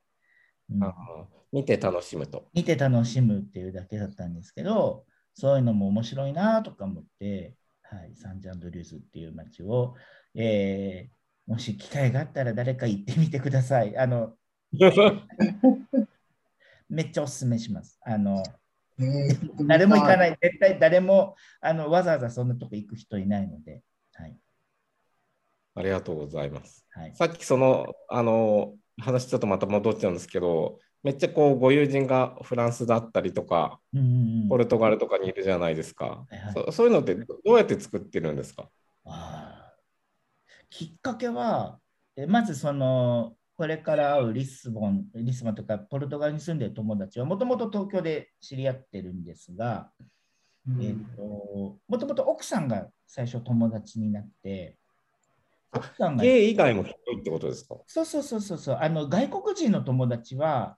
[1.53, 2.49] 見て楽しむと。
[2.55, 5.05] 見て楽しむっていうだけだったんですけど、
[5.35, 9.95] そういうのも面白いなとか思って、はい、サンジャンドリューズっていう街を、
[10.35, 13.97] えーもし機会があったら誰か行ってみてください。
[13.99, 14.37] あの、
[16.89, 17.99] めっちゃおすすめします。
[18.03, 18.45] あの、
[19.01, 24.39] えー誰も行かない、絶対誰もあのわざわざそんなとこ行く人いないので、はい。
[25.75, 26.87] ありがとうございます。
[26.91, 34.07] はい、さっきその、あの、話ちょっとまた戻っちゃうんですけど、めっちゃこう、ご友人がフランスだったりとか、うんうん
[34.43, 34.49] うん。
[34.49, 36.05] ポルトガルとかにいるじゃないですか。
[36.05, 36.53] はいはい。
[36.53, 38.69] そそういうのってどうやって作ってるんですか？
[40.69, 41.81] きっかけは、
[42.17, 49.91] えまずその、これから会うリスボン、リスボンとかポルトガルに住んでる友達は、もともと東京で知り合ってるんですが、
[50.69, 50.83] うん。
[50.83, 54.77] えーともともと奥さんが最初友達になって、
[56.21, 60.77] ゲイ以外も広いってことですかそうそうそうそうそうあの、外国人の友達は、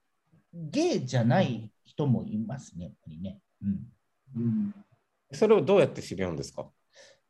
[0.53, 3.41] ゲイじゃない人もいますね、やっぱりね。
[3.63, 3.93] うん
[4.37, 4.75] うん
[5.35, 6.69] それをどうやって知り合うんですか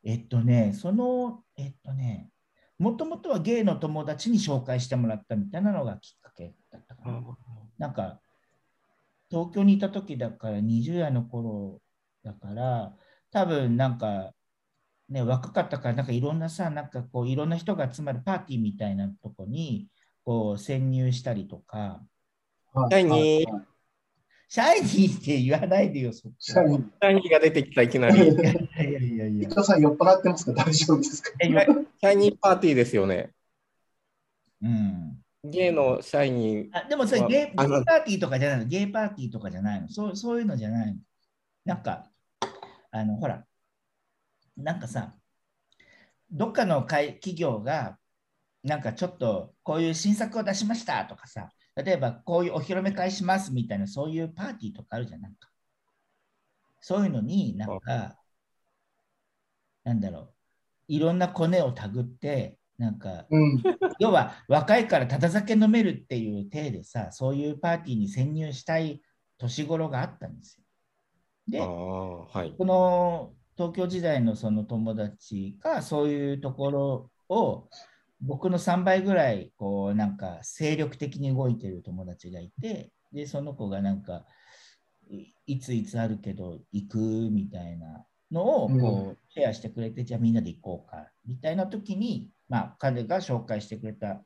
[0.03, 2.29] えっとね、その、えっとね、
[2.77, 7.21] もともとはゲイの友達に紹介してもらったみたいなのがきっかけだったかな。
[7.77, 8.19] なんか、
[9.29, 11.79] 東京にいた時だから20代の頃
[12.23, 12.93] だから、
[13.31, 14.33] 多分なんか、
[15.13, 19.87] ね、若かったから、なんかいろんなさ、なんかこう、いろんな人が集まるパーティーみたいなとこに、
[20.25, 22.01] こう、潜入したりとか、
[22.73, 23.61] はいシャイニー
[24.49, 26.81] シャイニーって言わないでよ、そこシャイニー。
[26.81, 28.15] シャイニーが出てきたいきなり。
[28.15, 29.45] いやいやいやいや伊。
[29.45, 30.53] 藤さん酔っ払ってますか？
[30.53, 31.29] 大丈夫ですか？
[31.39, 33.31] シャイニーパーティーですよね。
[34.61, 35.17] うん。
[35.43, 36.69] ゲイのシャイニー。
[36.71, 40.97] あでもそれまあゲイゲイパーティーとかじゃないの、ゲイパーティーとかじゃないの、そうそういうのじゃないの？
[41.65, 42.05] なんか、
[42.91, 43.43] あの、ほら、
[44.57, 45.15] なんかさ、
[46.31, 47.97] どっかの会企業が、
[48.63, 55.49] なんかちょっとこういう新作を出しましたとかさ、例えばこういうお披露目会しますみたいな、そういうパーティーとかあるじゃん、なんか。
[56.79, 58.17] そういうのになんか、
[59.83, 60.33] なんだろう、
[60.87, 63.63] いろんなコネをたぐって、なんか、うん。
[63.99, 69.01] 要は若いからただ酒飲めるっていう体でさ、そういうパーティーに潜入したい
[69.37, 70.63] 年頃があったんですよ。
[71.47, 72.55] で、はい。
[72.57, 77.69] この東京時代のその友達がそういうところを
[78.21, 84.25] 僕の3倍ぐらいこうなんか精力的に動いてる友達がいてでその子がなんか
[85.09, 94.23] いいついつあるけど行くみたいなのをこうシェアしてくれて、じゃあみんなで行こうかみたいな時に、まあ、彼が紹介してくれた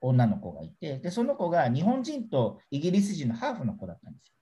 [0.00, 4.34] 女の子がいてでその子が日本人とイギリス人のハーフの子だったんですよ。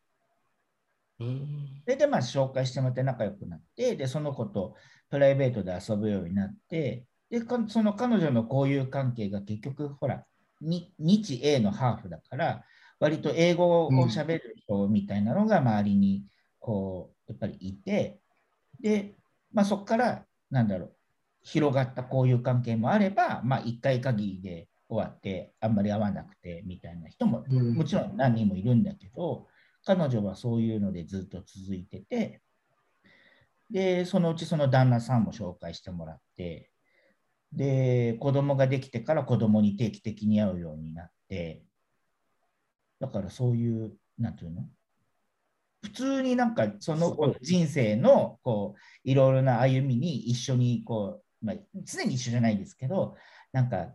[1.21, 4.75] うんそれでまあ紹介してもらって仲良くなって、で、その子と
[5.09, 10.25] プライベートで遊ぶようになって、で、かその彼女の交友関係が結局、ほら、
[10.61, 12.65] に日英のハーフだから、
[12.99, 16.25] 割と英語を喋る人みたいなのが周りに、
[16.59, 18.21] こう、やっぱりいて、
[18.81, 19.15] で、
[19.53, 20.97] まあそこから、なんだろう、
[21.43, 27.75] 広がった交友関係もあれば、まあ1回限りで終わって、あんまり会わなくてみたいな人もうん。
[27.75, 29.47] もちろん何人もいるんだけど、
[29.87, 32.43] 彼女はそういうのでずっと続いてて、
[33.71, 36.71] で、そのうちその旦那さんも紹介してもらって、
[37.53, 41.63] で、子供ができてから子供に定期的に会うようになって、
[43.01, 44.63] だからそういう、なんていうの？
[45.83, 53.15] 普通になんかその人生のこういろいろな歩みに一緒にこう、まあ、常に一緒じゃないですけど、
[53.53, 53.95] なんか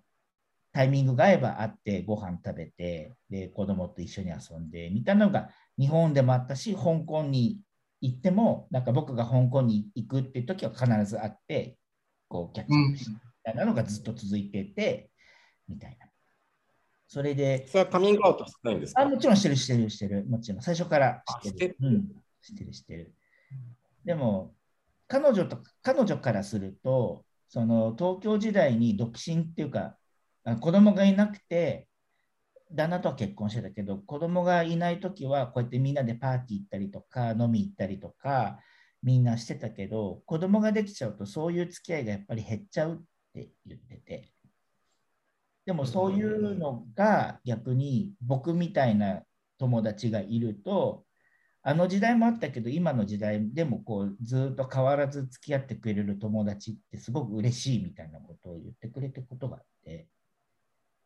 [0.73, 7.59] タイミングが合えば会ってご飯食べて、で子供と一緒に遊んでみたいなのが日本でもあったし、香港に
[8.01, 11.77] 行っても、なんか僕が香港に行くっていう時は必ず会って、
[12.27, 15.09] こうキャッチアップしてみたいなのがずっと続いてて、
[15.67, 16.07] みたいな。
[17.07, 19.01] それで、それはカミングアウトしてないんですか？
[19.01, 20.25] あもちろんしてる、してる、してる。
[20.25, 21.55] もちろん、最初からしてる。
[21.55, 22.07] あしてるうん、
[22.41, 23.13] してる、してる。
[24.05, 24.53] でも、
[25.07, 29.97] 彼女と、彼女からすると、その東京時代に独身っていうか、あ
[30.59, 31.87] 子供がいなくて、
[32.71, 38.59] 旦那とは結婚してたけど、子供がいないときは、こうやってみんなでパーティー行ったりとか、飲み行ったりとか、
[39.03, 42.97] みんなしてたけど、子供ができちゃうと、そういう付き合いがやっぱり減っちゃうっ
[43.33, 44.31] て言ってて。
[45.65, 49.21] でもそういうのが逆に僕みたいな
[49.59, 51.05] 友達がいると、
[51.63, 60.07] あの時代もあったけど、今の時代でもこうずっと変わらず付き合ってくれる友達ってすごく嬉しいみたいなことを言ってくれてことがあって、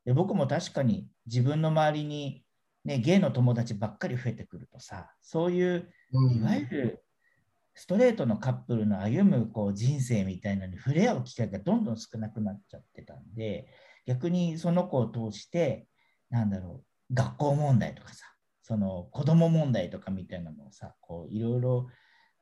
[0.05, 2.43] で僕も確かに自分の周りに、
[2.83, 6.37] ね、ゲイの友達ばっかり増えてくるとさ、そういううん。
[6.37, 7.03] いわゆる
[7.73, 13.67] ストレートのカップルの歩むこう人生みたいなのに触れ合う機会がどんどん少なくなっちゃってたんで、
[14.05, 15.87] 逆にその子を通して、
[16.29, 18.25] なんだろう、学校問題とかさ、
[18.61, 21.87] その子供問題とかみたいなのをさ、こういろいろ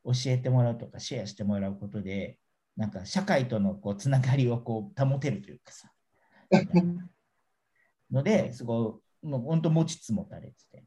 [0.04, 2.38] 教えてもらうとかシェアしてもらうことで、
[2.76, 5.90] なんか社会とのこうつながりをこう保てるというかさ、
[8.14, 10.84] ので、すごい、もう本当持ちつ持たれてて。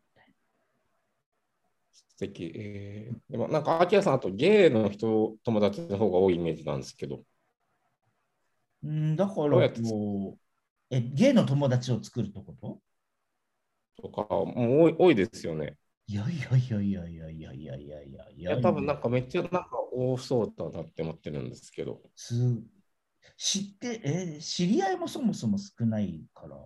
[1.91, 2.51] 素敵。
[2.55, 7.21] えー、でもなんか、アキラさん、あとゲイの人、友達の方が多いイメージなんですけど。
[8.83, 10.37] うん、だからどう
[10.89, 12.81] え、ゲイの友達を作るってこと？
[14.01, 15.75] とか、もう多い多いですよね。
[16.07, 22.01] いやいやいやいやいやいやいやいやいやいやいや、多分なんかめっちゃなんか多そうだなって思ってるんですけど。
[22.15, 22.33] す
[23.35, 26.57] 知って、え、知り合いもそもそも少ないから。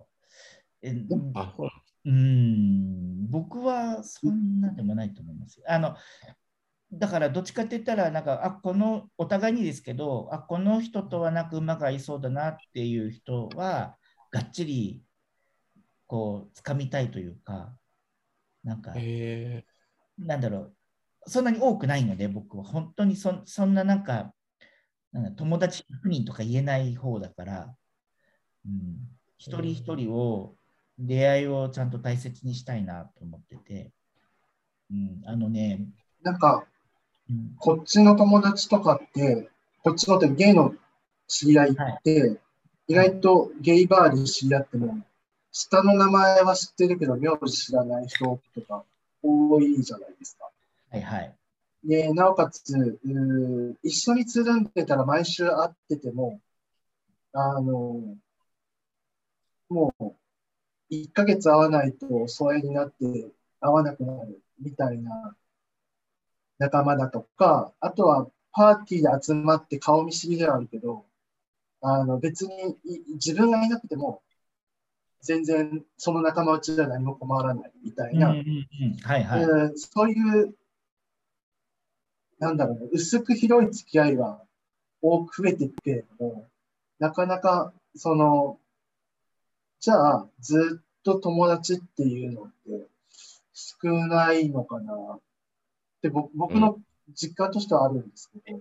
[0.82, 0.94] え、
[1.34, 1.68] あ、そう
[2.04, 5.64] うん、僕はそんなでもないと思いますよ。
[5.68, 5.96] あの、
[6.92, 13.96] だからどっちかって言ったら、なんか、あ、この、お互いにですけど、あ、この人とはなんか馬が合いそうだなっていう人は、
[14.30, 15.02] がっちり、
[16.06, 17.74] こう、掴みたいというか、
[18.64, 19.64] なんか、え。
[20.18, 20.76] なんだろう、
[21.26, 22.64] そんなに多くないので、僕は。
[22.64, 24.34] 本当にそそんななんか、
[25.12, 27.76] なんだ友達100人とか言えない方だから、
[28.66, 28.98] うん、
[29.38, 30.56] 一人一人を、
[30.98, 33.90] 出会いをちゃんと大切にしたいなと思ってて、
[34.90, 35.80] うん、あのね、
[36.22, 36.64] なんか、
[37.30, 39.48] うん、こっちの友達とかって、
[39.82, 40.74] こっちのってゲイの
[41.26, 42.40] 知り合いって、
[42.88, 44.98] 意外とゲイバーで知り合っても、
[45.50, 48.84] 下の名前は知ってるけど、名字知らない人とか
[49.22, 50.50] 多いじゃないですか。
[50.90, 51.34] はいはい。
[51.84, 53.00] で、なおかつ、
[53.82, 56.40] 一緒につるんでたら毎週会ってても、
[57.32, 58.16] あの、
[59.68, 60.12] もう、
[60.96, 65.34] 1ヶ月会わないと疎遠になって会わなくなるみたいな
[66.58, 71.06] 仲間だとか、あとはパーティーで集まって顔見知りではあるけど、
[71.80, 74.22] あの別にい自分がいなくても、
[75.20, 78.34] 全然その仲間内では何も困らないみたいな、
[79.74, 80.54] そういう、
[82.38, 84.42] なんだろうね、薄く広い付き合いは
[85.00, 86.48] 多く増えていくけれども、
[86.98, 88.58] なかなかその、
[89.82, 92.86] じゃあ、ずっと友達っていうのって
[93.52, 94.94] 少ないのかな？
[94.94, 95.20] っ
[96.00, 96.78] て僕僕の
[97.12, 98.60] 実感としてはあるんですけど、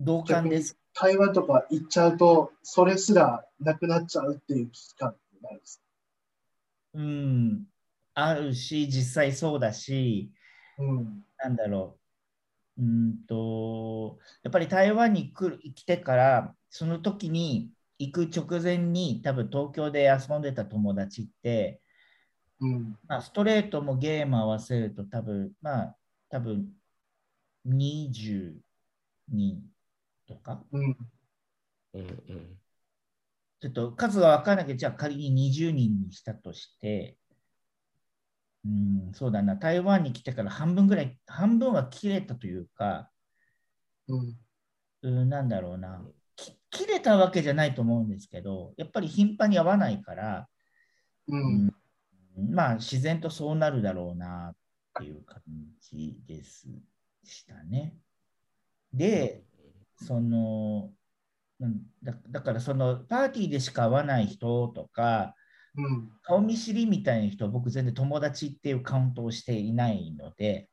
[0.00, 0.76] 同感です。
[0.92, 5.80] 台湾とか行っちゃうと、それすらなくなっちゃうっていう危機感ってないです
[6.94, 7.66] うん。
[8.14, 10.32] あるし、実際そうだし、
[10.76, 10.82] か。
[10.82, 11.24] うん。
[11.38, 11.96] なんだろ
[12.76, 12.82] う。
[12.82, 21.82] うんと、やっぱり台湾に来る来てから、その時に行く直前に、多分東京で遊んでた友達って、
[22.60, 22.98] うん。
[23.06, 25.96] まあ、ストレートもゲーム合わせると多分、まあ、
[26.30, 26.68] 多分
[27.66, 28.60] 20
[29.28, 29.62] 人
[30.26, 30.96] とか、うん。
[31.94, 32.56] うんうん
[33.62, 37.18] ちょっと数は分からないけど、じゃあ仮に20人にしたとして、
[38.64, 43.10] うん、そうだな、台湾に来てから半分ぐらい、半分は切れたというか、
[44.08, 44.38] うん。
[45.02, 46.19] うん、なんだろうな、き
[46.70, 50.48] 切れたわけじゃないと思うんですけど、やっぱり頻繁に会わないから、
[51.28, 51.64] うん。
[51.64, 51.74] うん
[52.54, 54.56] まあ自然とそうなるだろうなっ
[54.98, 55.42] ていう感
[55.80, 56.68] じです
[57.22, 57.96] したね。
[58.94, 59.42] で、
[59.96, 60.90] その、
[61.58, 65.34] うんだだからそのパーティーでしか会わない人とか、
[65.76, 66.10] うん。
[66.22, 70.68] 顔見知りみたいな人は僕全然友達っていうカウントをしていないので、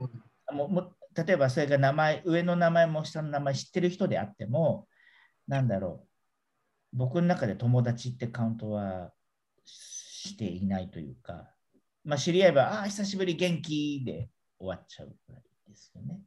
[0.00, 0.10] うん
[0.52, 4.88] もうもう例えばそれが名前、上の名前も下の名前知ってる人であっても、
[5.46, 6.06] なんだろ
[6.92, 9.12] う、僕の中で友達ってカウントは
[9.64, 11.50] していないというか、
[12.04, 16.20] まあ、知り合えば、ああ、久しぶり元気で終わっちゃうくらいですよね。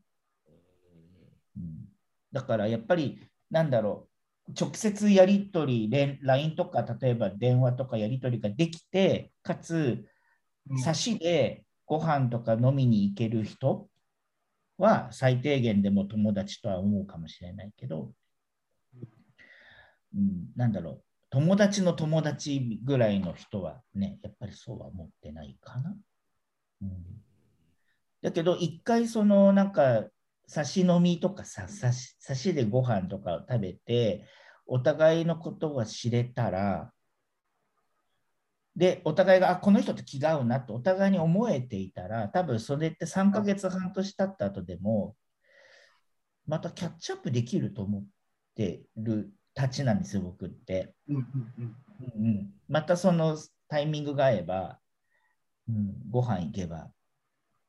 [1.55, 1.85] うん、
[2.31, 4.07] だからやっぱり、なんだろ
[4.47, 10.05] う、直接やり取り、連 LINE とか、例えば電話とかやり取りができて、かつ、
[10.69, 10.79] うん。
[10.79, 13.87] 差しでご飯とか飲みに行ける人
[14.77, 18.11] は最低限でも友達とは思うかもしれないけど、
[20.17, 25.95] うん、なんだろう、友達の友達ぐらいの人はね、やっぱりそうは思ってないかな。
[26.81, 26.89] うん、
[28.21, 30.05] だけど、一回そのなんか
[30.47, 34.25] 差し飲みとかさ、差し差しでご飯とかを食べて、
[34.65, 36.91] お互いのことが知れたら、
[38.75, 45.15] で、お互いが、あ、この人と気が合うなとお互いに思えていたら、多分それって3ヶ月半年経った後でも、
[46.45, 48.03] またキャッチアップできると思っ
[48.55, 50.93] てるたちなんですよ、僕って。
[51.09, 51.15] うん。
[51.15, 51.23] うん。
[51.57, 51.75] うん。
[52.15, 53.35] うんうん、またその
[53.67, 54.79] タイミングが合えば、
[55.67, 56.91] うん、ご飯行けば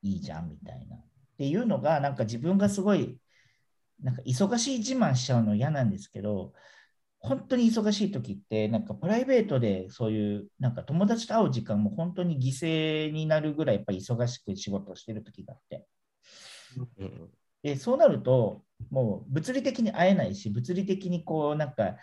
[0.03, 0.96] いいじゃんみたいな。
[0.96, 1.01] っ
[1.38, 3.18] ていうのが、なんか自分がすごい、
[4.03, 6.53] なんか忙しい自慢しちゃうの嫌なんですけど、
[7.20, 15.87] 本当に忙しい時って、なんかプライベートでそういう、なんか友達と会う時間も本当に犠牲になるぐらいやっぱり忙しく仕事をしてる時があって。
[16.98, 17.31] うん
[17.68, 21.96] でそうなると、もう物理的に会えないし、物理的にこう、なんか、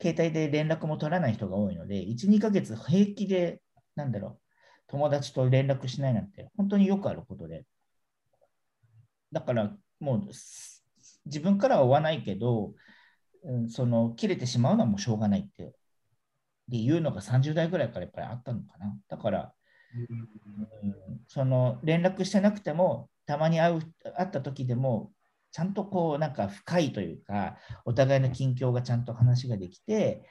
[0.00, 3.60] 携帯で連絡も取らない人が多いので、1、2ヶ月平気で、
[3.96, 4.40] なんだろう、
[4.88, 7.64] 友達と連絡しないなんて、本当によくあることで。
[9.32, 10.84] だから、もう、す
[11.26, 12.74] 自分からは追わないけど、
[13.44, 15.74] うん、その、切れてしまうのはもうしょうがないって、
[16.68, 18.96] でいうのが30代ぐらいからやっぱりあったのかな。
[19.08, 19.52] だから、
[19.94, 20.28] うん
[21.26, 23.80] その連絡してなくても、たまに会う
[24.16, 25.12] 会った時でも、
[25.52, 30.26] ちゃんとこう、なんか深いというか、お互いの近況がちゃんと話ができて、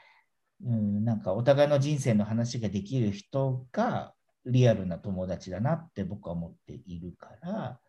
[0.66, 4.16] うん、なんかお互いの人生の話ができる人が
[4.48, 7.80] リアルな友達だなって僕は思っているから、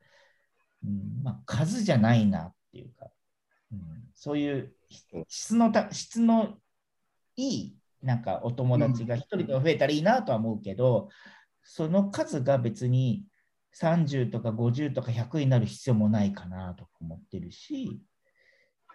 [0.84, 3.06] うんまあ、数じゃないなっていうか、
[3.72, 3.78] うん、
[4.14, 4.74] そういう
[5.26, 6.58] 質のた質の
[7.36, 11.08] いいなんかお友達が一人でも増えたらいいなとは思うけど、
[11.62, 13.24] その数が別に
[13.80, 18.00] 30とか50とか100になる必要もないかなとか思ってるし、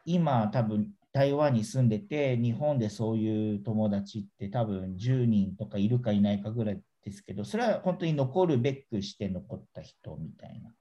[0.05, 10.71] 今多分台湾に住んでて、日本でそういう友達って多分10人とかいるかいないかぐらいですけど、それは本当に残るべくして残った人みたいな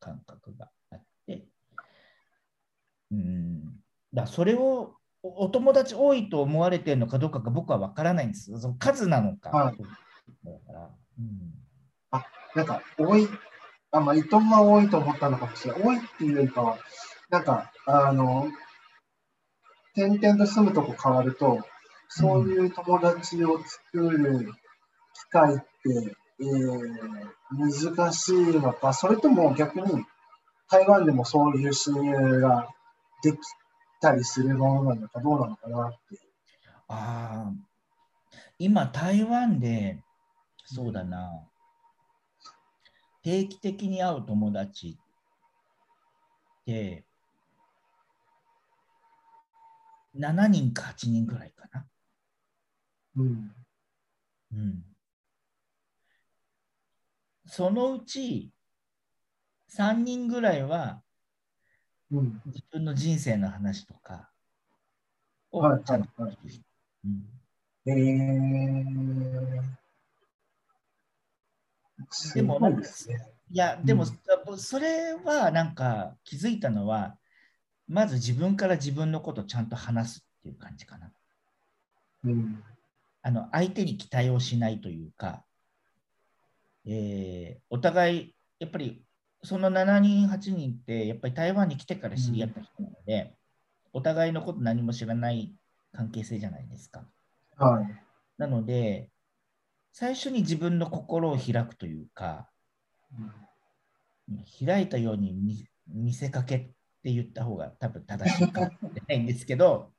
[0.00, 1.46] 感覚があって、
[3.12, 3.62] うん、
[4.12, 8.58] だそれをおお友達多いと思われてるのかどうかが僕は分からないんですよ。
[8.58, 9.50] その数なのか。
[9.50, 9.76] はい
[10.44, 11.62] だから、うん
[12.54, 13.26] なんか、多い、
[13.92, 15.82] あ、まあ、伊藤は多いと思ったのかもしれない。
[15.82, 16.78] 多いっていうよりかは、
[17.30, 18.48] なんか、あの、
[19.94, 21.60] 転々と住むとこ変わると、
[22.08, 24.52] そういう友達を作る
[25.14, 25.64] 機会って、
[26.40, 30.04] えー難しいのか、それとも逆に
[30.70, 32.68] 台湾でもそういう親友が
[33.22, 33.36] でき
[34.00, 35.98] たりするものなのか、どうなのかなって。
[36.88, 37.52] ああ、
[38.58, 40.02] 今台湾で、
[40.64, 41.46] そうだな、
[43.22, 47.04] 定期的に会う友達って、
[50.14, 51.86] 7人か8人ぐらいかな。
[53.16, 53.54] うん。
[54.52, 54.84] うん。
[57.46, 58.52] そのうち
[59.68, 61.02] 3人ぐらいは
[62.10, 62.42] うん。
[62.46, 64.30] 自分の人生の話とか
[65.50, 66.38] をはいちゃんとはいは
[67.04, 67.42] うん
[67.86, 69.81] えー。
[72.12, 72.74] すでもごい
[73.50, 77.18] や、でも、うそれはなんか気づいたのは、
[77.86, 81.12] まず自分から自分のことをちゃんと話すっていう感じかな。
[82.24, 82.64] うん。
[83.22, 85.44] あの相手に期待をしないというか、
[86.86, 89.04] えーお互い、やっぱり
[89.42, 93.34] その7人、8人って、やっぱり台湾に来てから知り合った人なので、
[93.92, 95.54] お互いのこと何も知らない
[95.92, 97.04] 関係性じゃないですか。
[97.56, 97.86] はい。
[98.38, 99.10] なので、
[99.92, 102.48] 最初に自分の心を開くというか、
[104.66, 106.60] 開いたように見見せかけっ
[107.02, 109.92] て言った方が多分正しいかもしれないんですけど、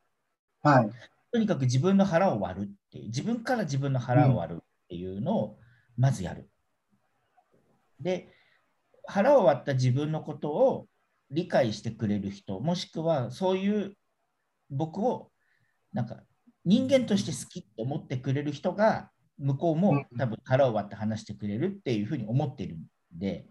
[0.63, 0.89] はい。
[1.31, 5.59] とにかく自分の腹を割るっていう、自分から自分の腹を割るっていうのを
[5.97, 6.49] まずやる。
[7.99, 8.29] で、
[9.05, 10.87] 腹を割った自分のことを
[11.29, 13.93] 理解してくれる人、もしくはそういう
[14.69, 15.31] 僕を
[15.91, 16.23] なんか
[16.65, 22.79] 人間として好きって思ってくれる人が向こうも多分腹を割って話してくれるっていうふうに思ってるん
[23.11, 23.45] で、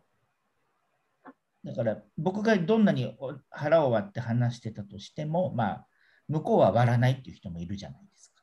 [1.64, 3.16] だから僕がどんなに
[3.50, 5.86] 腹を割って話してたとしても、まあ、
[6.28, 8.42] 向こうは割らないっていう人もいるじゃないですか。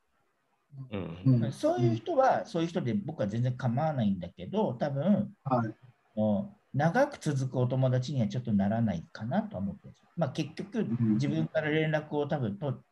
[0.92, 1.44] うん。
[1.44, 1.52] うん。
[1.52, 5.74] そういう人は、そういう人で僕は全然構わないんだけど、多分はい。
[6.16, 10.04] もう長く続くお友達にはちょっとならないかなとは思ってるんです。
[10.16, 11.14] まあ、結局、ん。
[11.14, 12.84] 自分から連絡を多分と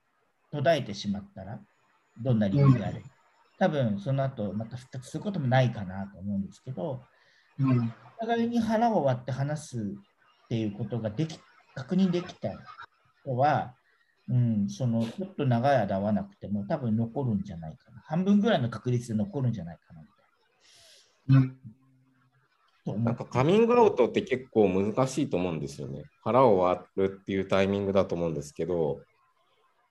[0.52, 1.60] 途絶えてしまったら、
[2.22, 3.04] どんな理由であれ、
[3.60, 7.04] 多分その後また復活することもないかなと思うんですけど、
[7.60, 7.94] うん。
[8.18, 11.40] お互いに腹を割って話すっていうことができ
[11.76, 12.50] 確認できた
[13.24, 13.76] 人は、
[14.30, 18.02] うん、そのちょっと長い間会わなくても多分残るんじゃないかな。
[18.06, 21.42] 半分ぐらいの確率で残るんじゃないかなみたいな。
[21.42, 23.04] うん。
[23.04, 26.04] なんかカミングアウトって結構難しいと思うんですよね。
[26.24, 29.02] 腹を割るっていうタイミングだと思うんですけど、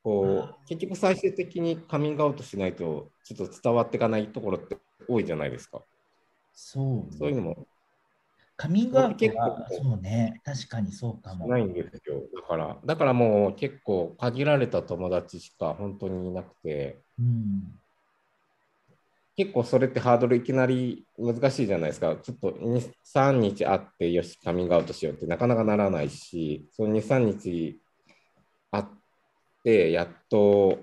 [0.07, 4.79] こう結局最終的にカミングアウトしないとちょっと伝わっていかないところって
[5.09, 5.83] 多いじゃないですか。
[6.55, 7.67] そうそういうのも
[8.57, 11.49] カミングアウト結は、構そうね、確かにそうかも。
[11.49, 12.23] ないんですよ。
[12.35, 17.79] だから、だからもう結構限られた友達しか本当にいなくて、うん、
[19.37, 22.15] 結構それってハードルいきなり難しいじゃないですか。
[22.15, 27.81] ちょっと2、3日会って、よし、カミングアウトしようってなかなかならないし、その2、3日
[28.71, 29.06] 会って、
[29.93, 30.79] やっと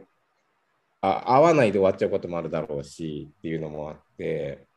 [1.01, 4.67] あ会わないで終わっちゃうこともあるだろうしっていうのもあって、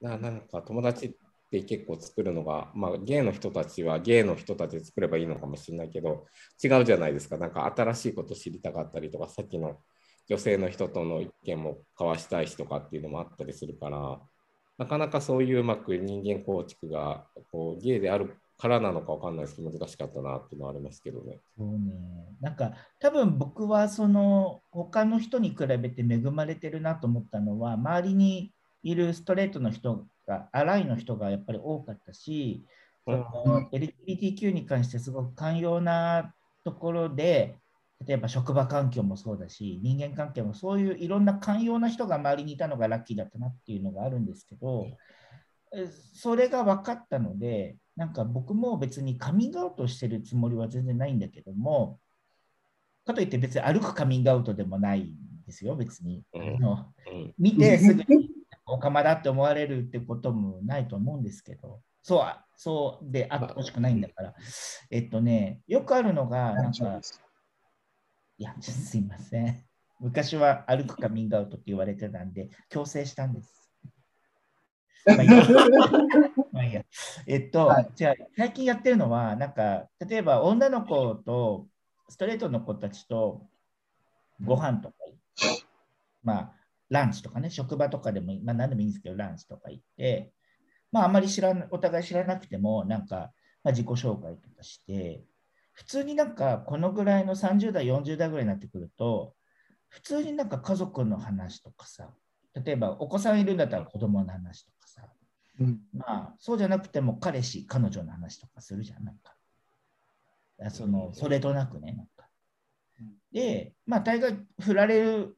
[0.00, 1.10] ななんか友達っ
[1.50, 6.26] て結構作るのが、まあ、ゲイの人たちはゲイの人たちで作ればいいのかもしれないけど、
[6.62, 7.38] 違うじゃないですか。
[7.38, 9.78] なんか新しいこと知りたかったりとか、さっきの
[10.28, 14.20] 女性の人との意見も交わしたいしとかっていうのもあったりするから、
[14.76, 21.38] なかなかそういううまく人間構築がこうゲイであるからなのかわかんないですけど、難しかったなっていうのはありますけどね。
[21.56, 21.92] そうね。
[22.40, 28.52] なんか、多分僕はその他の人に比べて恵まれてるなと思ったのは、周りに
[28.82, 32.66] いるストレートの人が、アライの人がやっぱり多かったし、
[33.04, 36.34] その LGBTQ に関してすごく寛容な
[36.64, 37.56] ところで、
[38.06, 44.86] 例えば職場環境もそうだし、人間関係もそういういろんな寛容な人が周りにいたのがラッキーだったなっていうのがあるんですけど、
[45.72, 51.98] えそれが分かったので、なんか僕も別にカミングアウトしてるつもりは全然ないんだけども、
[53.04, 56.22] かといって別に歩くカミングアウトでもないんですよ、別に。
[56.32, 58.30] うん見てすぐに
[58.66, 64.34] おかまだって思われるってこともないと思うんですけど、そうあそうであってほしくないんだから。
[64.92, 67.00] えっとね、よくあるのが、なんか、
[68.38, 69.64] いや、すいません。
[69.98, 73.72] 昔は歩くカミングアウトって言われてたんで、強制したんです。
[75.04, 75.16] まあ
[76.58, 76.74] まあいい。
[76.74, 76.82] や
[77.26, 77.88] えっと、はい。
[77.94, 81.68] じゃあ、最近やってるのは、なんか、例えば女の子と
[82.08, 83.46] ストレートの子たちと
[84.44, 84.94] ご飯とか
[86.22, 86.54] まあ、
[86.90, 90.32] ランチとかね、職場とかでも、まあ、何でもいいんですけど、ランチとか行って、
[90.90, 93.32] まあ、あんまり知らなお互い知らなくても、なんか、
[93.62, 95.22] まあ、自己紹介とかして、
[95.72, 99.34] 普通になんか、このぐらいの30代、40代ぐらいになってくると、
[99.88, 102.10] 普通になんか家族の話とかさ、
[102.64, 104.76] 例えばお子さんいるんだったら子供の話とか。
[104.77, 104.77] さ、
[105.60, 109.34] うんまあ、そうじゃなくても彼氏、彼女の話とかするじゃん、なんか。
[110.70, 112.28] そのそれとなくね、なんか
[113.00, 113.12] うん。
[113.32, 115.36] で、まあ、大概振られる、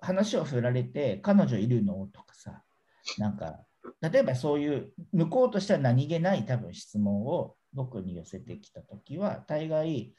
[0.00, 2.62] 話を振られて、彼女いるのとかさ、
[3.18, 3.60] なんか、
[4.00, 10.14] 例えばそういう、向こうとしては何気ない多分質問を僕に寄せてきたときは、大概、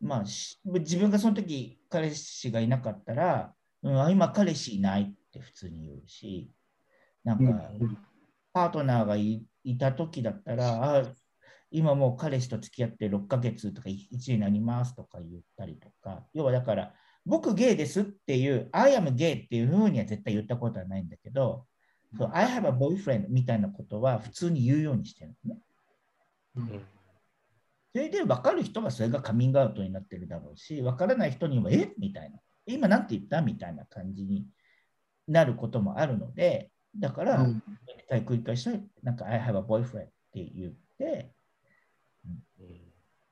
[0.00, 6.50] まあ、し自分がその時彼氏がいなかったら、うん、あ今彼氏いないって普通に言うし、
[7.24, 7.98] なんか、うん
[8.52, 11.02] パートナーがいいた時だったら、あ
[11.70, 16.94] 今もう彼氏と付き合って6ヶ月とか1になりますとか言ったりとか、要はだから、
[17.24, 21.66] 僕ゲイですっていう、I am gay っていうふうには絶対言ったことはないんだけど、
[22.18, 25.60] そう I have a boyfriend みたいなことは普通に言うようにしてるのね。
[26.56, 26.82] うん。
[27.92, 31.92] それで分かる人はそれがカミングアウトになってるだろうし、分からない人には、え？
[31.98, 32.40] みたいな。
[32.66, 33.42] 今なんて言った？
[33.42, 34.46] みたいな感じに
[35.28, 37.62] なることもあるので、だから、うん。
[38.10, 41.32] 繰り返して、なんか、I have a boyfriend って言って、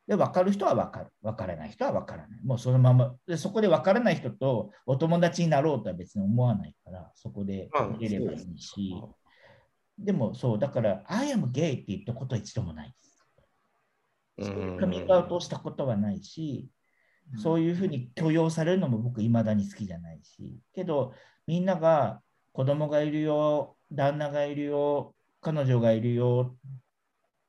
[0.06, 1.12] で、分かる人は分かる。
[1.22, 2.40] 分からない人は分からない。
[2.42, 8.94] もうそのまま、でそこで分からない人とお友達になろうとは別に思わないから、そこでまあいればいいし、
[9.98, 12.94] でもそう、だから、I am gay って言ったことは一度もない。
[14.38, 14.50] です。
[14.80, 16.70] カミングアウトをしたことはないし、
[17.36, 21.12] そういうふうに許容されるのも僕、いまだに好きじゃないし、けど、
[21.46, 22.22] みんなが
[22.52, 26.56] 子供がいるよ、旦那がいるよ、彼女がいるよ、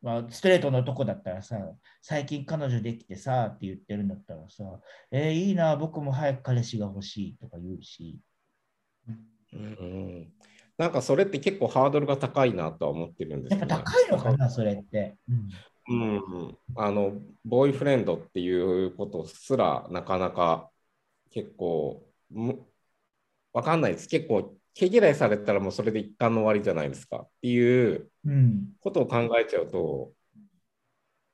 [0.01, 1.57] まあ、ストレートのとこだったらさ、
[2.01, 4.63] 最近彼女できてさって言ってるんだったらさ、
[5.11, 8.19] えーいいな、僕も早く彼氏が欲しいとか言うし、
[9.51, 10.31] うん
[10.77, 13.79] なんかそれって結構ハードルが高いなとは思ってるんですやっぱ。
[13.79, 15.17] 高いのかな、それって。
[15.27, 15.49] うん。
[15.91, 15.95] う
[16.51, 20.69] ん、あのボーイフレンドっていうことすらなかなか
[21.31, 22.59] 結構む
[23.53, 24.07] わかんないです。
[24.07, 28.09] 結構毛嫌いされたらもうそれで一旦の終わりじゃないですかっていう
[28.79, 30.11] ことを考えちゃうと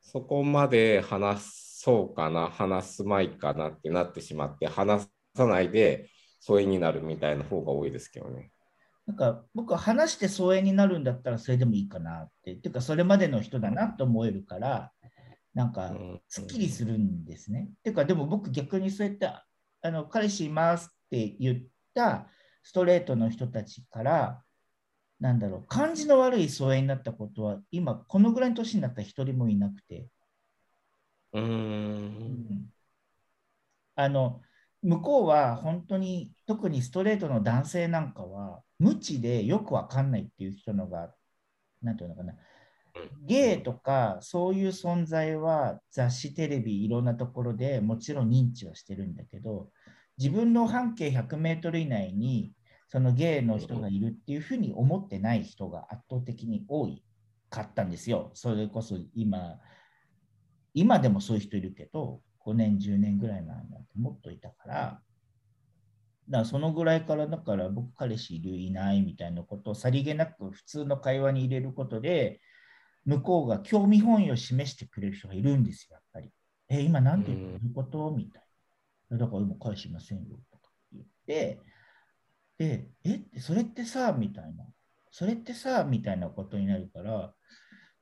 [0.02, 6.10] そこまで話そうかな話すまいかなってなってしまって話さないで
[6.40, 8.52] 疎遠になるみたいな方が多いですけどね。
[9.08, 12.56] なんか僕は話して疎遠になるんだったらそれでもいいかなって。
[12.56, 14.92] ていうかそれまでの人だなと思えるから、
[15.54, 15.94] なんか
[16.28, 17.70] すっきりするんですね。
[17.84, 19.44] ていうかでも僕逆にそうやってあ
[19.92, 21.60] の彼氏いますって言っ
[21.94, 22.28] た
[22.66, 24.44] ストレートの人たちから、
[25.20, 30.10] なんだろう、感じの悪い疎遠になったことは今このぐらいの年になったら一人もいなくて。
[31.32, 32.70] うーん。
[33.96, 34.42] あの
[34.82, 41.14] 向こうは本当に特にストレートの男性なんかは無知でよくわかんないっていう人のが
[41.82, 42.34] なんていうのかな。
[43.26, 49.70] ゲイとかそういう存在は雑誌テレビいろんなところでもちろん認知はしてるんだけど
[50.18, 52.54] 自分の半径100メートル以内に
[52.96, 57.04] そのゲイの人がいるっていうふうに思ってない人が圧倒的に多い
[57.50, 58.32] かったんですよ。
[58.36, 59.60] それこそ今
[60.74, 65.02] 今でもそういう人いるけど、5年、10年ぐらい前なんてもっといたから、だか
[66.30, 72.40] らそのぐらいから、だから僕、彼氏いる、いないみたいなことをさりげなく普通の会話に入れることで、
[73.04, 76.32] 向こうが興味本位を示してくれる人がいるんですよ、やっぱり。
[76.70, 78.10] え、今なんて言うこと？
[78.12, 78.44] みたい
[79.10, 79.18] な。
[79.18, 81.60] だから今彼氏いませんよ、とか言って、
[82.58, 84.66] で、え、それってさ、みたいな。
[85.12, 87.34] それってさ、みたいなことになるから、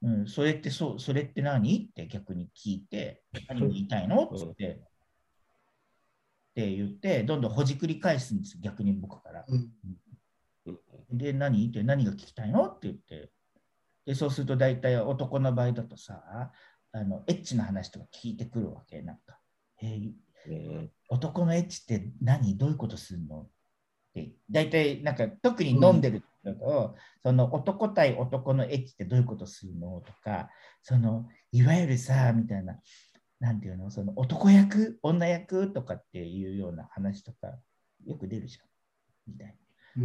[0.01, 1.87] うん、それってそう、それって何？
[1.89, 4.23] って逆に聞いて、何を言いたいの？
[4.25, 4.79] っつって、っ
[6.55, 9.45] て言って、どんどんほじくり返すんですよ、逆に僕から。
[9.47, 11.17] うん。
[11.17, 11.67] で、何？
[11.67, 12.67] って何が聞きたいの？
[12.67, 13.31] って言って。
[14.05, 16.51] で、そうすると大体男の場合だとさ、
[16.91, 19.01] あのエッチな話とか聞いてくるわけ。
[19.01, 19.39] なんか、
[19.81, 20.11] えー
[20.47, 20.91] うん。
[21.07, 22.57] 男のエッチって何？
[22.57, 23.47] どういうことするの？
[24.19, 26.01] って大体なんか特に飲ん。
[26.01, 30.01] でる時だと、その男対男のエッチってどういうことするの？
[30.01, 30.49] とか
[30.81, 32.77] そのいわゆるさみたいな
[33.39, 33.89] なんていうの？
[33.91, 35.73] その男役女役？
[35.73, 37.57] とかっていうような話とか
[38.05, 38.67] よく出るじゃん。
[39.31, 39.53] みたいな。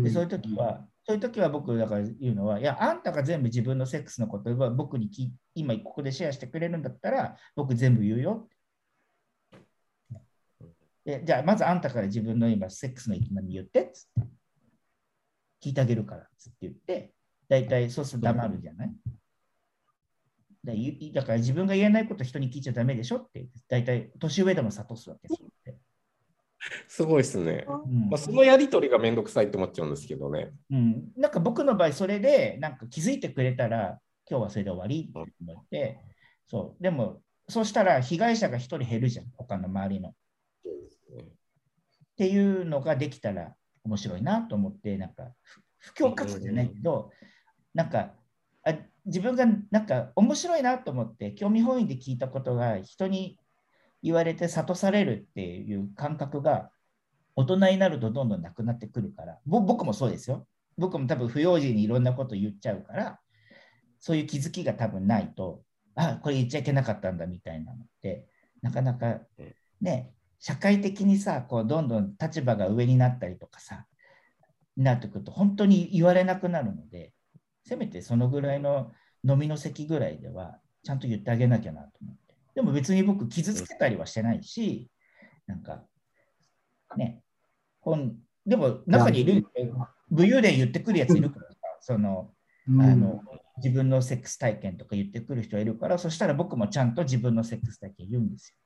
[0.03, 8.49] でそういう時は、そういう時は僕だから言うのは、いや、あんたが全部自分のセックスのことは僕にき今ここでシェアしてくれるんだったら、僕全部言うよ。
[11.09, 14.29] でじゃあ、まずあんたから自分の今、セックスの営み言ってっつって。
[15.65, 17.15] 聞いてあげるからっつって言って、
[17.49, 18.93] 大体そうすると黙るじゃない、
[20.65, 20.75] だ
[21.15, 25.43] だから自分が言えないこと人に聞いちゃダメでしょって、大体年上でも諭すわけです。
[26.89, 27.65] すごいですね。
[27.67, 30.53] うんまあ、そのやりとりがめんどくさいって思っちゃうんですけどね。
[30.71, 33.99] うん、なんか僕の場合、それでなんか気づいてくれたら、
[34.31, 36.01] 今日はそれで終わりって思って、
[36.47, 40.15] そう、でも、そうしたら被害者が一人減るじゃん、他の周りの。
[40.69, 43.55] っていうのができたら
[43.85, 47.11] 面白いなと思って、なんか、不不況活じゃないけど、
[47.75, 48.15] なんか
[48.65, 53.39] あ、自分がなんか面白いなと思って、興味本位で聞いたことが人に
[54.03, 56.71] 言われて諭されるっていう感覚が
[57.35, 60.47] 大人になるとどんどんなくなってくるから、ぼ僕もそうですよ。
[60.77, 63.21] 僕も多分不用心にいろんなこと言っちゃうから、
[64.01, 65.63] そういう気づきが多分ないと、
[65.95, 68.27] あ、これ言っちゃいけなかったんだみたいなのって、
[68.63, 69.21] なかなか
[69.81, 73.87] ね、社会的にさ、こうどんどん立場が上になったりとかさ、
[74.77, 77.13] なってくると、本当に言われなくなるので、
[77.65, 78.93] せめてそのぐらいの
[79.29, 82.35] 飲みの席ぐらいでは、ちゃんと言ってあげなきゃなと思って。
[82.55, 84.91] でも別に僕、傷つけたりはしてないし、
[85.47, 85.83] なんか、
[86.97, 87.23] ね、
[87.81, 88.17] 本
[88.49, 89.47] でも中にいる、
[90.11, 92.31] 武勇伝言ってくるやついるからさ、その、
[92.69, 93.23] うんあの
[93.61, 98.57] 自分のセックス体験とか言ってくる人いるから、そしたら僕もちゃんと自分のセックス体験言うんですよ。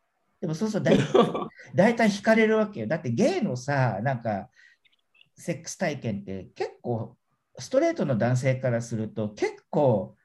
[0.43, 2.89] でもそうすると大体大体惹かれるわけよ。
[2.89, 4.51] だってゲイのさ、なんか
[5.37, 7.17] セックス体験って結構
[7.59, 10.17] ストレートの男性からすると結構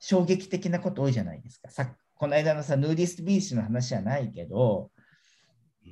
[0.00, 1.70] 衝撃的なこと多いじゃないですか。
[1.70, 4.90] さこの間のさ、ヌーディストビーチの話じゃないけど、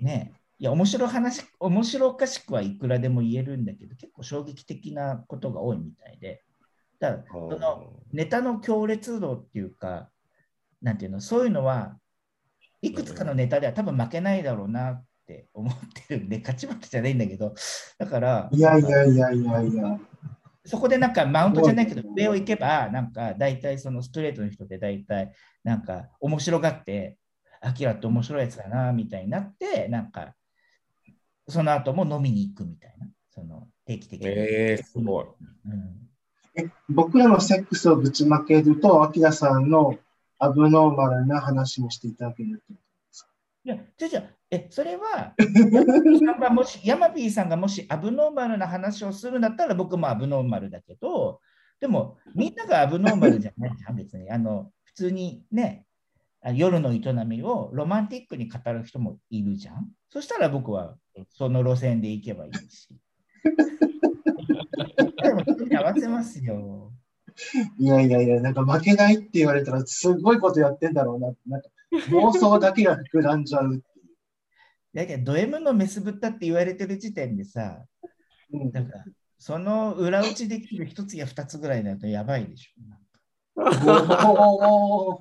[0.00, 6.42] ねいや面白い話、面白おかしくはいくらでも言えるんだけど、結構衝撃的なことが多いみたいで。
[6.98, 10.10] だからそのネタの強烈度っていうか、
[10.80, 11.96] なんていうの、そういうのは
[12.82, 15.74] いくつかのネタでは多分負けないだろうなって思っ
[16.06, 17.54] てるんで、勝ち負けじゃないんだけど、
[17.96, 20.00] だから、いやいやいやいやいや。
[20.64, 25.32] そこでなんかマウントじゃないけど、上を行けば、なんか大体そのストレートの人って大体
[25.64, 27.18] なんか面白がって、
[27.60, 30.34] アキラって面白いやつだなみたいになって、なんか
[31.48, 34.28] その後も飲みに行くみたいな、その定期的に。
[34.28, 35.24] えー、すごい。
[35.66, 36.02] うん
[36.54, 39.98] え僕らのセックスをぶちまけると、アキラさんの
[40.42, 42.82] アブノーマルな話もしていただけるってこと
[43.64, 51.40] いや、じゃじゃえ、それは、ヤマピーさんがもし、ヤマピーさんがもしアブノーマルな話をするんだったら、僕もアブノーマルだけど、
[51.78, 54.28] でも、みんながアブノーマルじゃないじゃん、別に。
[54.32, 55.86] あの、普通にね、
[56.42, 59.88] あ夜の営みをロマンティックに語る人もいるじゃん。
[60.10, 60.96] そしたら僕は
[61.30, 62.88] その路線で行けばいいし。
[65.22, 66.92] でも、人に合わせますよ。
[67.78, 71.68] いやいやいや、なんか負けないって言われたら、すごいことやってんだろうなって、なんか
[72.10, 73.84] 妄想だけが膨らんじゃうって
[74.94, 77.84] だけど、ド M のメスぶったって言われてる時点でさ、
[78.52, 78.66] いう。
[78.66, 79.04] うんなんか、
[79.38, 85.20] その裏打ちできる一つや二つぐらいだとやばいでしょ。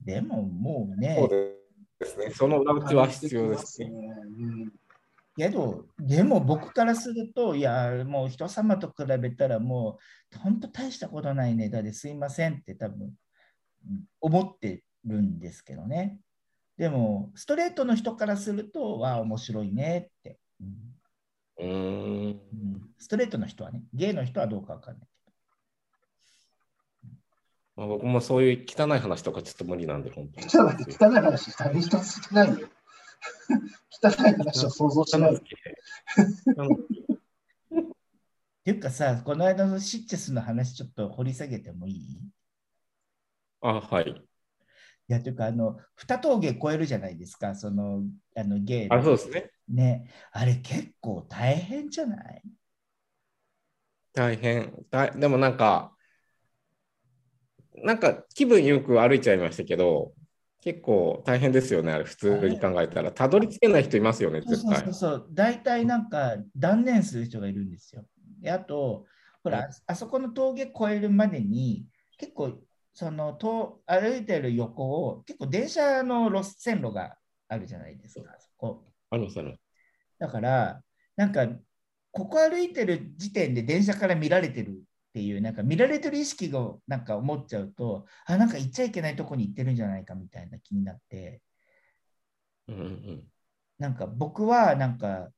[0.00, 2.30] でももうねそう、ですね。
[2.30, 3.90] その裏打ちは必要ですね。
[3.90, 4.72] うん
[5.40, 9.98] けど、でも僕からすると、いや、もう人様と比べたらも
[10.34, 13.14] う、本当大したことないネタですいませんって多分
[13.88, 16.18] うん思ってるんですけどね。
[16.76, 20.38] でも、ストレートの人からすると、わあ、面白いねって、
[21.58, 22.38] うん
[22.98, 25.08] ストレートの人はね、ゲイの人はどうかわかんない
[27.76, 30.46] まあ、僕もそういう汚い話とかちょっと無理なんで、本当に。
[30.46, 32.68] 汚い話、誰一つしてないよ。
[34.02, 35.34] 汚い話を想像しない。
[35.36, 35.40] っ
[38.62, 42.20] ていうかさ、この間のシッチェスの話ちょっと掘り下げてもいい？
[43.62, 44.10] あ、はい。
[44.10, 44.14] い
[45.08, 48.02] や、というか、あの、二峠越えるじゃないですか、その、
[48.36, 49.50] あの、ゲイのあ、そうですね。
[49.68, 50.10] ね。
[50.30, 52.42] あれ結構大変じゃない？
[54.12, 54.72] 大変。
[54.90, 55.96] だでもなんか、
[57.76, 60.12] なんか気分よく歩いちゃいましたけど、
[60.60, 63.10] 結構大変ですよね、あれ、普通に考えたら。
[63.12, 65.26] たどり着けない人いますよね、絶対そうそう。
[65.32, 68.04] 大体なんか断念する人がいるんですよ。
[68.40, 69.06] で、あと、
[69.42, 71.86] ほら、あそこの峠越えるまでに、
[72.18, 72.58] 結構、
[72.92, 77.16] その、と歩いてる横を、結構電車の路線路が
[77.48, 78.84] あるじゃないですか、あそこ。
[79.10, 79.60] ありますあります
[80.18, 80.82] だから、
[81.16, 81.48] なんか、
[82.12, 91.42] ここ歩いてる時点で電車から見られてるっていう、なんか見られてる意識がなんか思っちゃうと、あ、なんか行っちゃいけないとこに行ってるんじゃないかみたいな気になって、
[92.68, 93.24] うんうんうん。
[93.78, 95.30] なんか僕はなんか、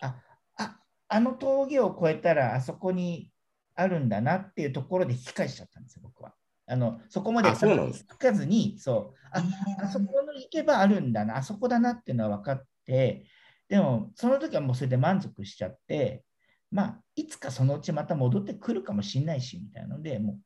[0.00, 0.16] あ、
[0.56, 3.30] あ、あの峠を越えたらあそこに
[3.74, 6.34] あるんだなっていうところで引き返しちゃったんですよ、僕は。
[6.66, 9.42] あのそこまであそうなんです行かずに、そう、あ、
[9.82, 13.26] あそこに行けばあるんだな、あそこだなっていうのは分かって、
[13.68, 16.24] でもその時はもうそれで満足しちゃって、
[16.70, 20.36] まあ、いつかそのうちまた戻ってくるかもしれないし、みたいなので、もう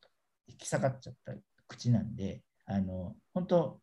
[0.46, 1.32] 引き下がっちゃった
[1.68, 3.80] 口なんで、あの、本当、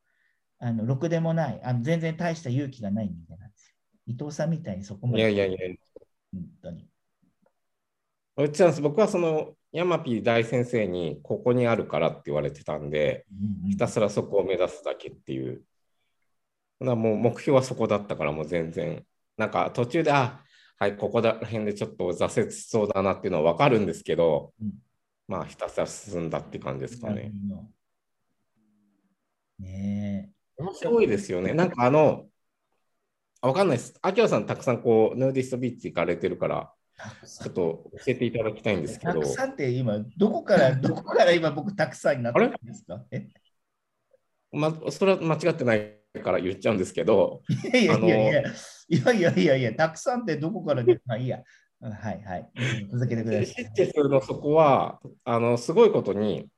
[0.59, 3.75] あの、ろくでもない、あの全然大した勇気がない人間なんですよ。
[4.07, 5.57] 伊藤さんみたいにそこまで、いやいやいや、
[6.33, 6.89] 本当に。
[8.37, 8.81] うっちゃんです。
[8.81, 15.63] 僕はその、ヤマピー大先生にここにあるからって言われてたんで、うんうんひたすらそこを目指すだけっていう。
[16.81, 19.05] だもう目標はそこだったからもう全然、
[19.37, 20.41] なんか途中で、あ、
[20.79, 24.71] はい、ここら辺でちょっと挫折しそうだなっていうのは分かるんですけど、うん。
[25.27, 27.33] まあひたすら進んだって感じですかね。
[29.59, 31.53] ね面白いですよね。
[31.53, 32.27] なんかあの、
[33.41, 33.93] あわかんないです。
[34.01, 36.73] アキラさんたくさんこう、ヌーディストビーチ行かれてるから、
[37.25, 39.13] ちょっと教えていただきたいんですけど。
[39.13, 43.05] たく、さんって今、どこから、 どこから今僕たくさんになってるんですか？
[43.11, 43.27] え？
[44.51, 47.41] ま、それは間違ってないから言っちゃうんですけど、
[47.73, 48.41] いやいやいやいや、
[48.89, 51.41] いやいやいやいや、たくさんってどこからで、まあいいや。
[51.81, 52.51] うんはいはい。
[52.81, 53.45] うん続けてください。
[53.45, 56.49] シッチェスのそこは、あの、すごいことに、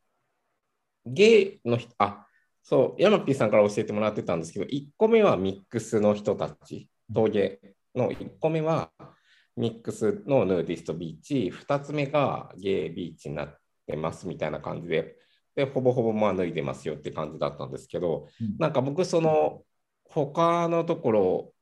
[1.06, 2.28] ゲイの人、あ、
[2.64, 7.60] そう、ヤマピーさんから教えてもらってたんですけど、1個目はミックスの人たち、陶芸
[7.96, 8.92] の1個目は
[9.58, 15.16] ミックスのヌーディストビーチ、2つ目がゲイビーチになってますみたいな感じで、
[15.56, 19.64] で、ほぼほぼまあ脱いでますよって感じだったんですけど、うんなんか僕、その、
[20.06, 21.54] 他のところ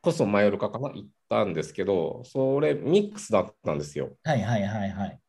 [0.00, 4.16] こそマヨルカかな行ったんですけど、それミックスだったんですよ。
[4.24, 5.20] はいはいはいはい。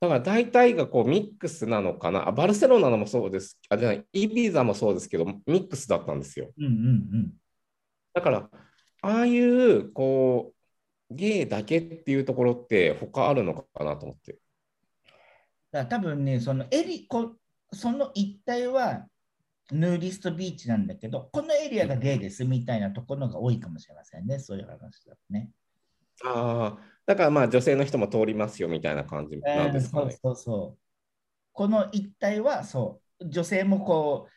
[0.00, 2.28] だから大体がこうミックスなのかな。
[2.28, 3.58] あバルセロナのもそうです。
[3.68, 6.50] あ、じゃない、イビザもそうですけど、ミックスだったんですよ。
[6.58, 6.72] うんうんう
[7.18, 7.32] ん。
[8.14, 8.50] だから、
[9.02, 10.52] ああいうこ
[11.10, 14.38] う、ゲイだけっていうところって他あるのかなと思って。
[15.84, 17.36] 多分ね、そのエリこ
[17.72, 19.06] その一帯は
[19.70, 25.50] ヌーディストビーチなんだけど、このエリアがゲイですみたいなところが多いかもしれませんね、そういう話だとね。
[26.24, 30.12] ああ、だからまあ女性の人も通りますよみたいな感じなんですかね。
[30.22, 30.78] そうそうそう。
[31.52, 34.28] この一帯はそう、女性もこ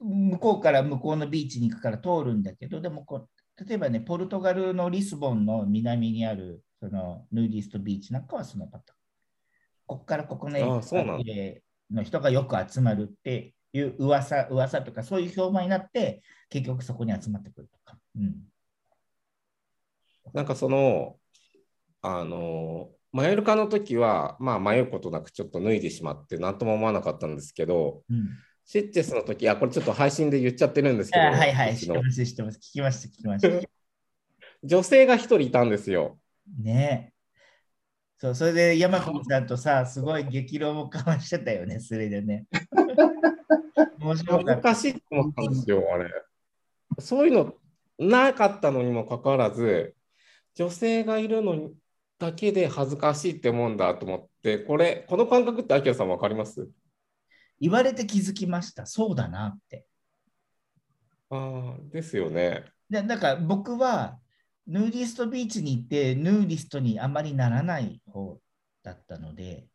[0.00, 8.95] う、向こうから向こうのビーチに行くから通るんだけど、でもこう、例えばね、ポルトガルのリスボンの南にあるそのヌーディストビーチなんかはそのパターン。
[9.86, 10.58] ここからここの
[11.90, 17.98] の人がよく集まるっていう噂、噂とかそういう評判になって、結局そこに集まってくるとか。
[18.16, 18.34] うん。
[20.32, 21.16] なんかその、
[22.02, 28.28] あの、マヨルカの時は、まあ迷うことなくちょっと脱いでしまって、なんとも思わなかったんですけど、うん、
[28.64, 32.58] シッチェスの時、あ、これちょっと配信で言っちゃってるんですけど、あはいはい、知ってます、知ってます。
[32.58, 33.68] 聞きました、聞きました。
[34.64, 36.18] 女性が一人いたんですよ。
[36.58, 37.15] ねえ。
[38.18, 42.46] そう、それで山子さんとさ、すごい激論を交わしてたよね、それでね。
[43.98, 44.62] 面白かった。
[44.62, 46.10] 難しいと思ったんですよ、あれ。
[46.98, 47.54] そういうの
[47.98, 49.94] なかったのにもかかわらず、
[50.54, 51.74] 女性がいるのに
[52.18, 56.68] だけで恥ずかしいって思うんだと思って、これ、この感覚って、アキラさん分かります？
[57.60, 58.86] 言われて気づきました。
[58.86, 59.86] そうだなって。
[61.28, 62.64] ああ、ですよね。
[62.88, 64.18] でだから僕は、
[64.66, 68.38] ヌーディストビーチに行って、ヌーディストにあまりならない方
[68.82, 69.66] だったので、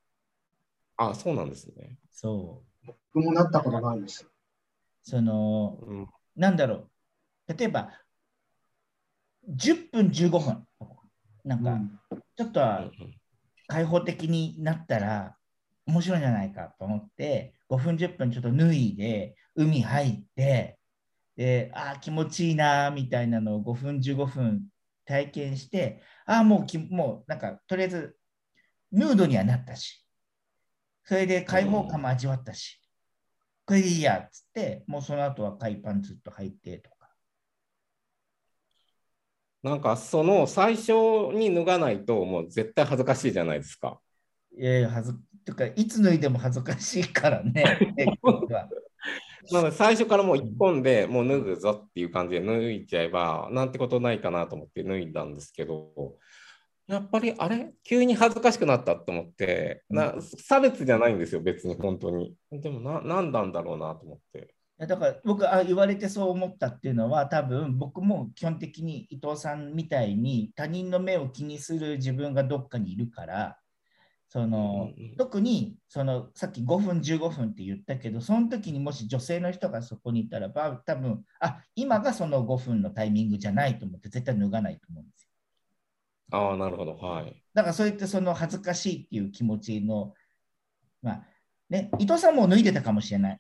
[0.98, 1.98] あそうなんですね。
[2.12, 4.28] そう、僕もなったことないです。
[5.04, 6.90] その、うん、なんだろ
[7.48, 7.90] う、例えば、
[9.50, 10.68] 10分15分、
[11.44, 12.00] なんか、うん。
[12.36, 12.90] ちょっとは
[13.68, 15.36] 開放的になったら
[15.86, 20.78] 面白いんじゃないかと思って5分10分ちょっと脱いで海入って
[21.38, 24.62] であー気持ちいいなーみたいなのを5分15分
[25.06, 28.18] 体験してああもうきもうなんかとりあえず
[28.92, 30.06] ヌードにはなったし
[31.04, 32.80] それで開放感も味わったし、
[33.66, 37.10] これでいいやっつってもうその後は海パンずっと履いてとか
[39.64, 40.92] なんかその最初
[41.34, 44.00] に脱がないともう絶対恥ずかしいじゃないですか。
[44.58, 47.64] いやいや恥ずとかいつ脱いでも恥ずかしいからね
[48.22, 48.70] は
[49.52, 56.18] なので最初からもう一本でもう脱ぐぞっていう感じで脱いちゃえばなんてことないかなと思って脱いだんですけど
[56.88, 62.36] やっぱりあれ急に恥ずかしくなったと思ってな差別じゃないんですよ別に本当に。
[62.52, 64.54] でもな何なんだろうなと思って。
[64.78, 73.58] だから僕あ言われてそう思ったっていうのは多分僕も基本的に伊藤さんみたいに他人の目を気にする自分がどっかにいるから
[74.32, 85.30] そのうんうん特にそのさっき5分15分って言ったけどその時にもし女性の人がそこにいたらば多分あ今がその5分のタイミングじゃないと思って絶対脱がないと思うんですよ。
[86.40, 86.96] ああなるほど。
[86.96, 87.44] はい。
[87.54, 90.14] だからそうやってその恥ずかしいっていう気持ちの
[91.02, 91.24] まあ
[91.70, 93.40] ね伊藤さんも脱いでたかもしれない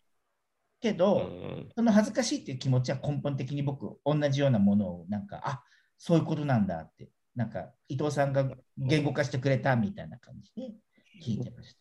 [0.81, 1.69] けうど、ん。
[1.75, 5.63] その恥ずかしいっていう気持ちは根本的に僕、同じようなものを、なんか、あ
[5.97, 10.73] そういうことなんだって、なんか、伊藤さんが言語化してくれたみたいな感じで
[11.23, 11.79] 聞いてました。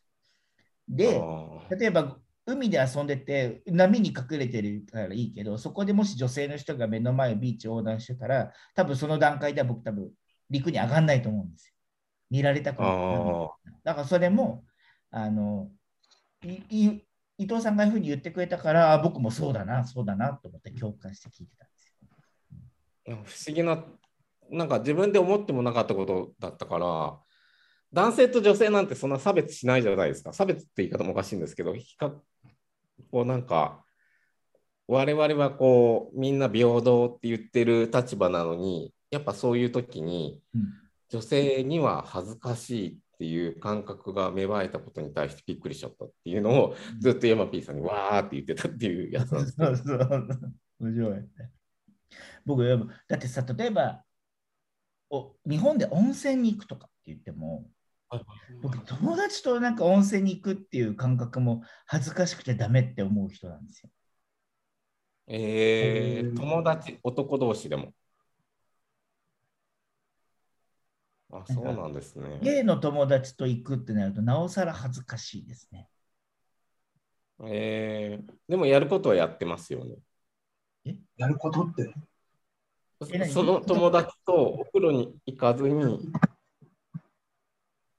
[0.88, 10.10] で、あ例えば、海で遊んでて、波に隠れてるからいいけど、そこでもし女性の人が目の前ビーチを横断してたら、多分その段階では僕、多分
[10.48, 11.74] 陸に上がんないと思うんですよ。
[12.30, 12.90] 見られたくない。
[12.90, 13.48] あ
[13.84, 14.64] だからそれも、
[15.10, 15.70] あの、
[16.42, 21.86] 伊藤さんがいうふうに言ってくれたから、あ僕もそうだな、そうだなと思って共感して聞いてたんです
[23.06, 23.16] よ。
[23.24, 23.84] 不思議な
[24.50, 27.18] なんか自分で思ってもなかったことだったから
[27.92, 32.10] 男性と女性なんてそんな差別しないじゃないですか差別って言い方もおかしいんですけど比較
[33.10, 33.84] こうなんか
[34.86, 40.80] 我々はこうみんな平等って言ってる立場なのにやっぱそういう時にうん
[41.10, 49.56] 女性には恥ずかしいっていう感覚が芽生えたことに対してびっくりしちゃったっていうのをずっと山 P さんにわーって言ってたっていうやつなんです。
[50.80, 51.28] 面白い。
[52.46, 54.09] 僕、だってさ、例えばお、
[55.46, 57.68] 日本で温泉に行くとかって言っても、
[58.62, 63.90] 僕、友達となんか温泉に行くっていう感覚も恥ずかしくてダメって思う人なんですよ。
[65.28, 67.92] えー、友達、男同士でも。
[71.32, 72.40] あ、そうなんですね。
[72.42, 75.88] ゲイの友達と行くってなると、なおさら恥ずかしいですね。
[77.46, 80.96] えー、でもやることはやってますよね。
[81.16, 81.94] やることって？
[83.32, 86.12] その友達とお風呂に行かずに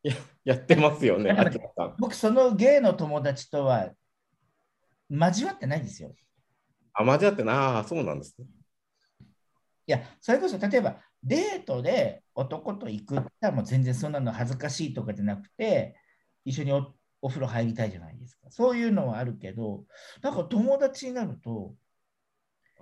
[0.03, 0.13] や
[0.45, 1.35] やってますよね。
[1.97, 3.89] 僕、そのゲイの友達とは
[5.09, 6.13] 交わってないですよ。
[6.93, 8.45] あ、交わってな、あーそうなんですね。
[9.87, 15.95] いや、それこそ例えばデートで男と行くってもう全然そんなの恥ずかしいとかじゃなくて、
[16.45, 16.93] 一緒にお
[17.23, 18.49] お風呂入りたいじゃないですか。
[18.49, 19.83] そういうのはあるけど、
[20.21, 21.73] なんか友達になると、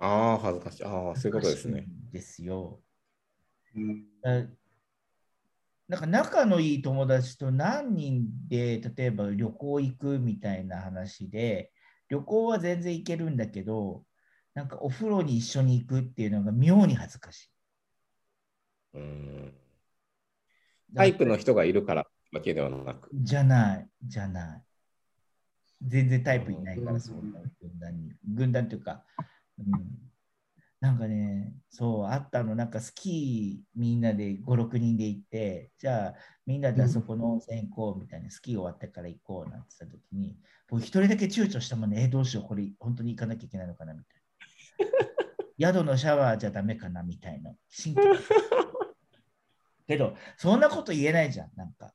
[0.00, 0.84] ああ、恥ずかしい。
[0.84, 1.86] ああ、そういうことですね。
[2.12, 2.80] ですよ。
[3.76, 4.46] うんあ
[5.88, 11.72] なんか仲のいい友達と何人で例えば旅行行くみたいな話で
[12.08, 14.04] 旅行は全然行けるんだけど
[14.54, 17.50] なんかお風呂に一緒に行くっていうのが妙に恥ずかしい。
[18.94, 19.52] うん。
[20.94, 23.08] タイプの人がいるからわけではなく。
[23.12, 24.62] じゃない、じゃない。
[25.82, 28.12] 全然タイプいないから、そんな軍団に。
[28.24, 29.04] 軍団というか、
[29.60, 30.10] うん、
[30.80, 36.14] なんかね、そう、あったの、なんかスキーみんなで5、6人で行って、じゃあ
[36.46, 40.36] みんなであそこの温泉行こうみたいな、スキー終わってから行こうなんて言った時に、
[40.68, 44.90] 僕一人だけ躊躇したもんね、え、どうしよう、これ本当に行かなきゃいけないのかなみたい
[45.60, 45.72] な。
[45.80, 47.54] 宿のシャワーじゃダメかなみたいな。
[47.70, 48.02] 神経
[49.86, 51.92] けど、そんなこと言えないじゃん、なんか。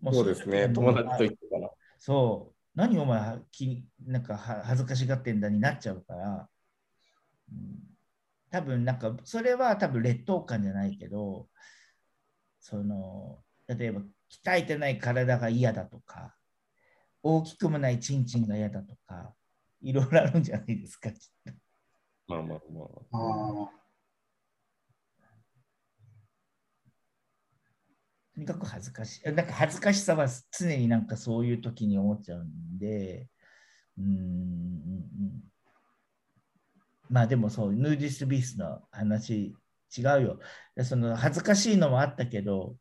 [0.00, 1.70] もそうですね、友達と行ってたら。
[1.98, 6.46] そう、何お前気になんかは恥ずかしがってんだになっちゃうから、うん、
[8.50, 11.48] 多分なんかそれは多分劣等感じゃないけど、
[12.60, 14.02] その例えば
[14.44, 16.36] 鍛えてない体が嫌だとか、
[17.22, 19.34] 大きくもないチンチンが嫌だとか、
[19.80, 21.10] いろいろあるんじゃないですか。
[22.26, 23.82] まあまあまあ。
[28.34, 29.32] とにかく恥ずかしい。
[29.32, 30.26] なんか恥ずかしさは
[30.58, 33.28] 常になんかそういう時に思っちゃうんで、
[33.98, 34.18] うーんうんう
[35.24, 35.51] ん
[37.12, 39.54] まあでもそう、ヌーディストビースの話
[39.96, 40.40] 違うよ。
[40.74, 42.74] でその恥ずかしいのもあったけど、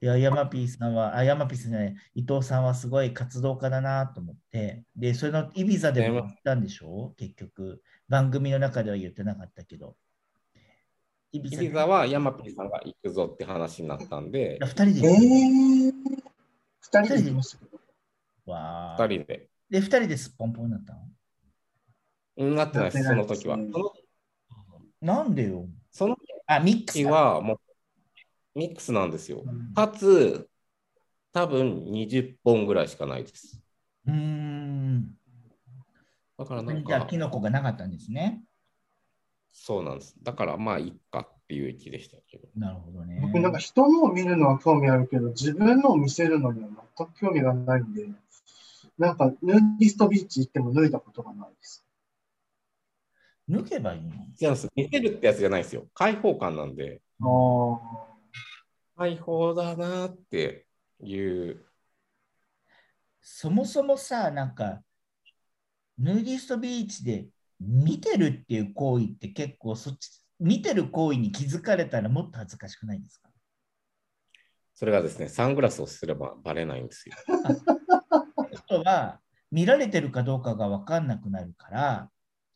[0.00, 7.14] いや、ヤマピーさんは、あ、ヤマピーさんじゃない、伊藤さんはすごい活動家だなと思って、で、それのイビザでも言ったんでしょ？
[7.16, 7.82] 結局。
[8.08, 9.96] 番組の中では言ってなかったけど。
[11.32, 15.92] イビイビザはヤマピーさんが行くぞって話になったんで、2人でえ行ー、
[16.80, 17.78] 二人で行きましたけど。
[18.44, 19.48] くわ2ー人で。
[19.70, 21.00] で、2人ですっぽんぽんになったの？
[21.00, 21.17] うん
[22.38, 23.58] なってないです、その時は。
[25.00, 26.16] なんでよその
[26.46, 27.02] あ、ミックス。
[27.04, 29.42] はもうミックスなんですよ。
[29.44, 30.48] うんかつ、
[31.32, 33.60] 多分20本ぐらいしかないです。
[34.06, 35.14] うーん。
[36.36, 38.42] だからなんじゃあ、か、キノコがなかったんですね。
[39.52, 40.16] そうなんです。
[40.22, 42.48] だからまあいいかっていう気でしたけど。
[42.56, 43.20] なるほどね。
[43.20, 48.06] 僕なんか人のを見るのは興味あるけど、自分のを見せるのには全く興味がないんで、
[48.98, 51.84] なんかヌーディストビーチ行っても脱いだことがないです。
[53.48, 54.68] 脱げばいいの違うんです。
[54.74, 55.86] 見せるってやつじゃないですよ。
[55.94, 57.78] 開放感なんで、ああ。
[58.96, 60.66] 開放だなって
[61.00, 61.64] いう。
[63.20, 64.82] そもそもさ、なんか、
[65.98, 67.26] ヌーディストビーチで
[67.60, 73.28] 見てるっていう行為って結構そっち、見てる行為に気づかれたらもっと恥ずかしくないですか？
[74.74, 77.14] それがですね、サングラスをすればバレないんですよ。
[78.06, 79.20] あとは、
[79.50, 82.10] 見られてるかどうかが分かんなくなるから、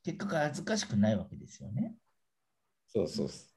[0.04, 1.94] 結果恥ずかしくないわけですよね。
[2.88, 3.52] そうそうそ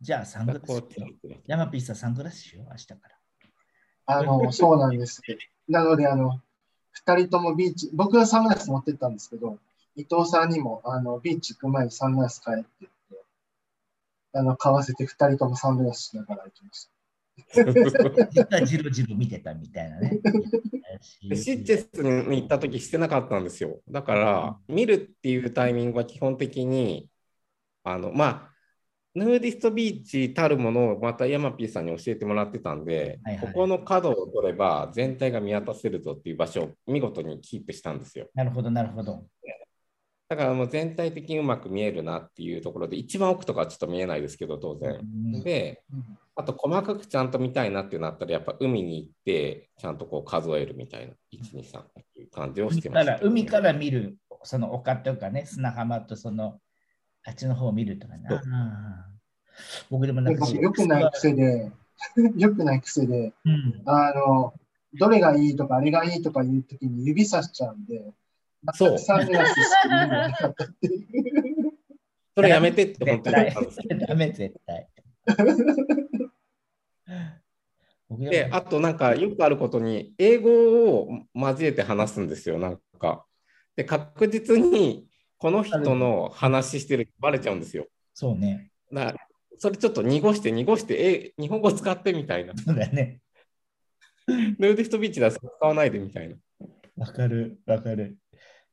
[0.00, 0.82] じゃあ、サングラス
[1.46, 3.16] ヤマピーさん、サングラスしよう、明日から。
[4.06, 5.22] あの、そうなんです。
[5.68, 6.40] なので、あの、
[6.90, 9.58] 二人ともビーチ、僕はサングラス持ってったんですけど、
[9.96, 13.24] 伊藤さんにも、あの、ビーチ行く前にサングラス買えって言って、
[14.34, 16.95] あの、買わせて二人ともサングラスしながら行きました。
[17.36, 17.62] 実
[18.50, 20.20] はジロジロ見てたみたいなね。
[21.28, 23.80] でシッチェスに行った時してなかったんですよ。
[23.88, 27.08] だから、見るっていうタイミングは基本的に、
[27.84, 28.52] あの、まあ、
[29.14, 38.28] ヌーディストビーチたるものをまたヤマピーさんに教えてもらってたんで、はいはいここの角を取れば全体が見渡せるぞっていう場所を見事にキープしたんですよ。
[38.34, 39.26] なるほど、なるほど。
[40.28, 44.96] だからもう全体的にうまく見えるなっていうところで、一番奥とかはちょっと見えないですけど、当然。
[44.96, 56.60] うんで、うんあと細かくちゃんと見たいなってなったら、やっぱ海に行って、ちゃんとこう数えるみたいな、1、2、3っていう感じをし海からてましたね、海から見る、その丘とかね、砂浜とその、
[57.24, 58.28] あっちの方を見るとかね。
[59.90, 61.72] 僕でもなんか、良くない癖で、
[62.36, 64.52] 良くない癖で、うん、あの、
[64.92, 68.12] どれがいいとか、あれがいいとか言うときに指さしちゃうんで、
[68.74, 71.06] そくサングラスして意味がなかったっていう。
[72.34, 73.82] それやめてって本絶対当に言ったんですよ。
[74.06, 74.88] ダメ、絶対。
[78.08, 83.26] 僕であとなんかよくあることに、英語を交えて話すんですよ、なんか。
[83.74, 87.86] で、確実にこの人の話してるバレちゃうんですよ。
[88.14, 88.70] そうね。
[88.92, 89.18] だから
[89.58, 92.54] それちょっと濁して濁して、え、日本語使ってみたいな。
[92.56, 93.20] そうだね。
[94.28, 96.36] ヌーディストビーチだと使わないでみたいな。
[96.96, 98.16] わかる、わかる。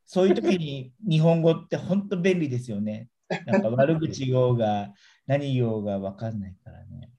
[0.05, 3.09] そういう時に日本語って本当便利ですよね。
[3.45, 4.89] なんか悪口言おうが
[5.25, 7.12] 何言おうがわかんないからね。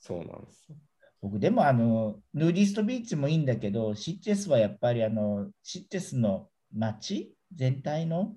[0.00, 0.76] そうなんですよ。
[1.22, 7.34] 僕でもあの、ヌーディストビーチもいいんだけど、シッチェスはやっぱりあの、シッチェスの街？
[7.54, 8.34] 全体の？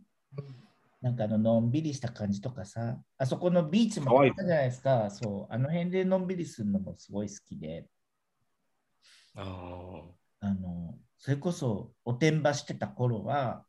[1.02, 7.88] なんかあののんびりした感じとかさ、あそこのビーチもあったじゃないですか、そう、あの辺でのんびりするのもすごい好きで、
[9.36, 10.02] あ
[10.42, 13.66] あの、それこそおてんばしてた頃は、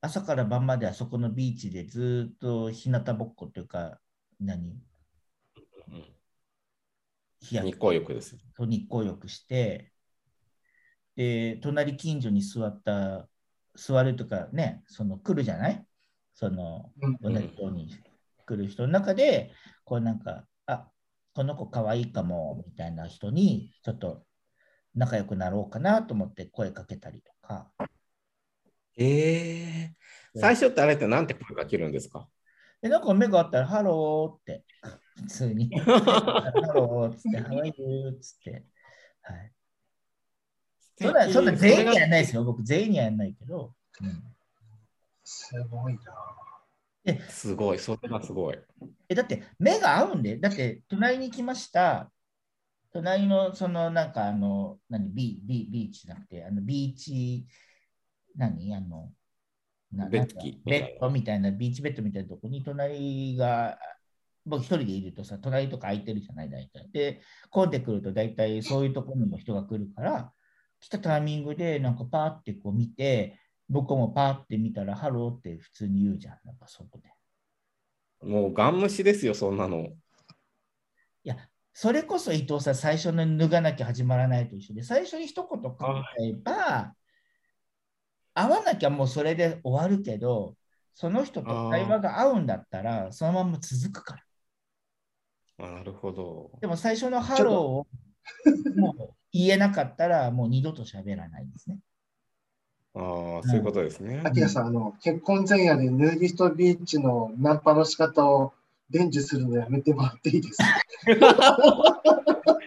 [0.00, 4.00] 朝から晩まであそこのビーチでずっと日向ぼっこというか、
[4.38, 4.82] 何？
[5.56, 6.04] あ、うん
[7.42, 9.92] 日光浴です日光浴して、
[11.16, 13.28] で、隣近所に座った、
[13.74, 15.84] 座るとかね、その来るじゃない？
[16.34, 17.90] その、うん同じように
[18.46, 19.52] 来る人の中で、
[19.84, 20.88] こうなんか、あ
[21.34, 24.24] この子かわいいかも、みたいな人に、ちょっと
[24.94, 27.70] 仲良くなろうかなと思って声かけたりとか。
[28.96, 29.04] え。
[29.04, 29.94] え
[30.36, 32.28] 最初ってあれってなんて声かけるんですか？
[32.82, 34.64] で、なんか目があったら、ハローって、
[35.22, 35.78] 普通に。
[35.78, 35.92] ハ
[36.74, 38.64] ローっつって、 ハワイユーっつって。
[39.22, 39.52] はい。
[40.98, 42.44] そんな、そんな全員にはやんないですよ。
[42.44, 43.74] 僕、全員にはやんないけど。
[44.00, 44.22] うん
[45.32, 45.94] すごい
[47.04, 47.20] な。
[47.28, 48.58] すごい、それがすごい。
[49.08, 52.10] え、だって目が合うんで、だって隣に来ました、
[52.92, 57.46] 隣のそのなんかあの、何、ビビビーチじゃなくて、あのビーチ、
[58.34, 58.74] 何？
[58.74, 59.12] あの、
[60.10, 63.78] ベッドみたいな、ビーチベッドみたいなとこに隣が、
[64.46, 66.90] 僕一人でいるとさ、隣とか空いてるじゃない、大体。
[66.90, 70.32] で、混んでくると大体そういうところにも人が来るから、
[70.80, 73.38] 来たタイミングでなんかパーってこう見て、
[73.68, 77.12] 僕もパーって見たら、ハローって普通に言うじゃん、なんかそこで。
[78.26, 79.78] もうガン無視ですよ、そんなの。
[79.78, 81.36] いや、
[81.72, 86.94] それこそ伊藤さん、最初の脱がなきゃ始まらないと一緒で、最初に一言かければ、
[88.34, 90.56] 会わなきゃもうそれで終わるけど、
[90.94, 94.22] その人と会話が合うんだったら、そのまま続くから。
[95.60, 96.50] なるほど。
[96.60, 97.86] でも最初のハローを
[98.76, 101.78] もう言えなかったら、もう二度と喋らないですね。
[102.94, 104.20] ああ、そういうことですね。
[104.24, 108.52] アキラさん、あの、結婚前夜でヌーディストビーチのナンパの仕方を
[108.90, 110.64] 伝授するのやめてもらっていいですか？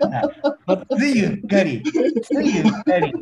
[0.97, 3.13] ついゆっかり、ついゆっかり。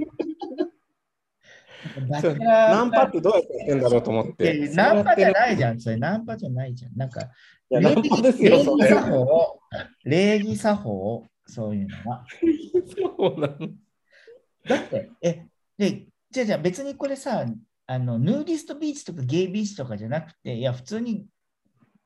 [2.10, 4.70] ナンパってどうやってやってんだろうと思って。
[4.74, 5.80] ナンパじゃないじゃん。
[5.80, 6.96] それナンパじゃないじゃん。
[6.96, 7.30] なんか。
[7.70, 9.60] 礼儀作法、
[10.04, 12.26] 礼儀作法、そういうのは。
[13.18, 13.70] そうなの。
[14.68, 15.46] だって、え、
[15.78, 17.46] で、じゃあじゃあ別にこれさ、
[17.88, 21.26] あのヌーディストビーチとかゲイビーチとかじゃなくて、いや、普通に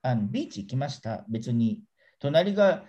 [0.04, 1.26] あのビーチ行きました。
[1.28, 1.82] 別に、
[2.20, 2.84] 隣が、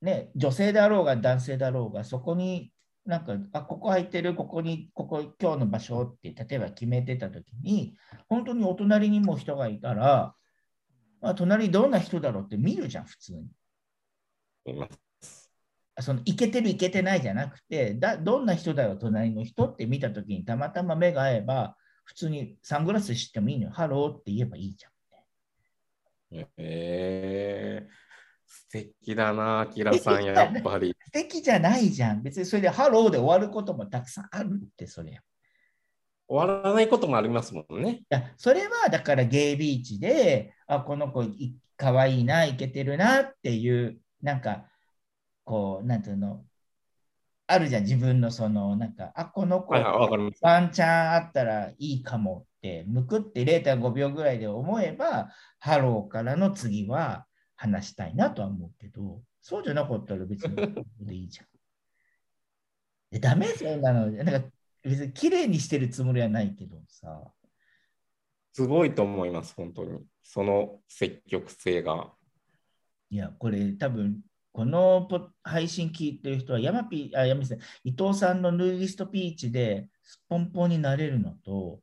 [0.00, 2.72] ね、女性であろうが男性だろうが、そこに
[3.04, 7.96] なんか、あ、ここ空いてる、ここに、ここ今日の場所って、例えば決めてたときに、
[8.28, 10.34] 本当にお隣にも人がいたら、
[11.20, 13.48] まあ、隣どんな人だろうって見るじゃん、普通に。
[16.00, 23.70] そのいけてるいけてないじゃなくてだ、どんな人だよ、隣の人って見たときにたまたま目が合えば、普通にサングラスしてもいいのよ。
[23.72, 24.92] ハローって言えばいいじゃん。
[26.34, 27.88] ええ
[28.52, 30.94] 素敵だな、アキラさん、やっぱり。
[31.06, 32.22] 素敵じゃないじゃん。
[32.22, 35.12] 別にそれでハローで終わることもたくさんあるって、それ。
[35.12, 35.16] い
[36.28, 38.02] 終わらないこともありますもんね。
[38.10, 44.66] や、それはだからゲイビーチで、あ、この子かわいいな、いけてるなっていう、なんか、
[45.44, 46.44] こう、なんていうの、
[47.46, 49.74] あるじゃん、自分のその、なんか、あ、この子。
[49.74, 57.26] ワンチャンあったらいいかもって、むくって0.5秒ぐらいで思えば、ハローからの次は
[57.62, 60.56] 話したいなとは思うけど、そうじゃなかったら別に
[61.00, 61.46] でいいじゃん。
[63.12, 63.46] えダメ？
[63.46, 64.10] そんなの。
[64.10, 64.48] なんか
[64.82, 67.22] 別に綺麗にしてるつもりはないけどさ。
[68.52, 70.00] すごいと思います、本当に。
[70.22, 72.12] その積極性が。
[73.10, 81.80] いや、これ多分このポ配信聞いてる人は、ヤマピー、あ、ヤマピーさん伊藤さんのヌーディストビーチでスッポンポンになれるのと、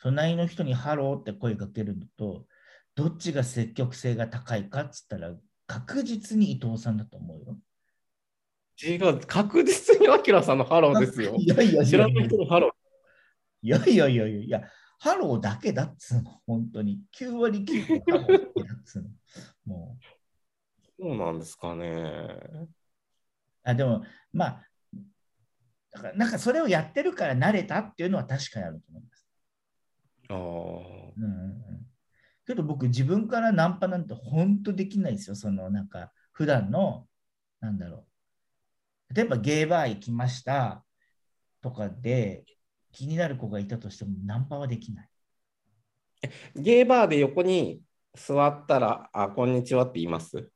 [0.00, 2.46] 隣の人にハローって声かけるのと、
[2.94, 5.34] どっちが積極性が高いかっつったら、
[5.66, 7.58] 確実に伊藤さんだと思うよ。
[8.82, 11.34] 違う、確実にアキラさんのハローですよ。
[11.38, 12.72] いやいや知らない人のハロー。
[13.62, 17.00] いやいやいやいやいや、ハローだけだっつうの、本当に。
[17.12, 19.08] 9割9分ハローだけだっつうの。
[19.64, 21.02] もう。
[21.02, 22.28] そうなんですかね。
[23.64, 24.66] あでも、まあ、
[25.92, 29.26] だからなんかそれをやってるから慣れたっていうのは確かにあると思います。
[30.28, 30.36] ああ。
[30.36, 31.91] うんうん
[32.52, 35.36] うん、けど僕、自分からナンパなんて本当できないですよ。
[35.36, 37.08] そのなんか、普段の、
[37.60, 38.06] なんだろ
[39.10, 39.14] う。
[39.14, 40.84] 例えばゲーバー行きました
[41.60, 42.44] とかで
[42.92, 45.08] 気になる子がいたとしてもナンパはできない。
[46.54, 47.82] ゲーバーで横に
[48.14, 50.50] 座ったら、あ、こんにちはって言います？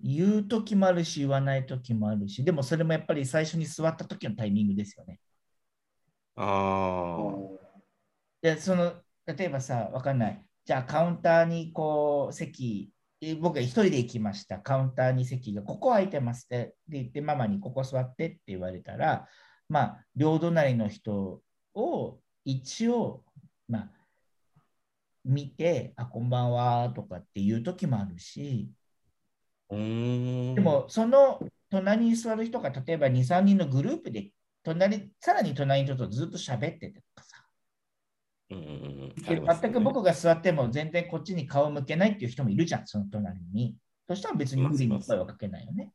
[0.00, 5.20] 言う時もあるし、言わない時もあるし、でもそれもやっぱり最初に座った時のタイミングですよね。
[6.34, 7.18] あ
[8.42, 10.44] で、その、例えばさ、わかんない。
[10.64, 14.58] じゃあカウンターにこう席、え僕が一人で行きました。
[14.58, 19.28] カウンターに席が、ここ空いてますって、で言って、ママにここ座ってって言われたら、
[19.68, 21.40] まあ、両隣の人
[21.74, 23.24] を一応、
[23.68, 23.90] まあ、
[25.24, 28.70] 見て、あ、こんばんはとかっていう時もあるし。
[29.70, 34.30] でも、その隣に座る人が例えば2、3人のグループで
[34.62, 37.41] 隣、さらに隣の人とずっと喋っててとかさ、
[38.50, 43.76] うんうん全く僕が座っても全然こっちに顔向けないっていう人もいるじゃん、その隣に。
[44.08, 45.92] そしたら別に無理に声はかけないよね。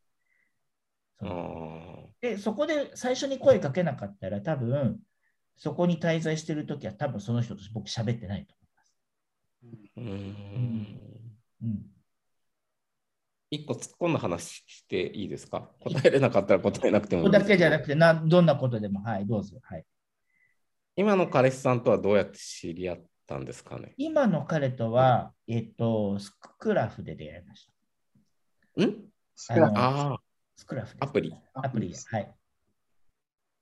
[2.21, 4.99] で、そこで最初に声かけなかったら、多分
[5.57, 8.55] そこに滞在してるときは、多分その人と僕喋ってないと。
[9.95, 10.41] 思います。
[11.61, 11.85] うん。
[13.49, 15.69] 一個突っ込んだ話していいですか？
[15.79, 19.57] 答えれなかったら答えなくてもここだいいですけどけじゃなくてな、どんなことでも、はい、どうぞ。
[19.63, 19.85] はい、
[20.99, 23.93] 今の彼氏さんとはどうやって知り合ったんですかね？
[23.97, 27.69] 今の彼とは、えっと、スクラフで出会いまし
[28.75, 28.83] た。
[28.83, 28.95] ん？
[29.35, 30.19] スクラムああ、
[30.55, 31.35] スクラフアプリ。
[31.53, 32.07] アプリです。
[32.11, 32.35] はい。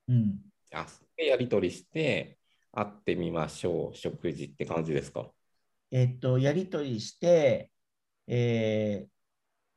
[0.08, 0.40] うん。
[0.74, 0.86] あ、
[1.18, 2.38] でやり取りして、
[2.72, 5.30] 会ってみましょう、食事って感じですか？
[5.92, 7.70] えっと、やり取りして、
[8.28, 9.08] えー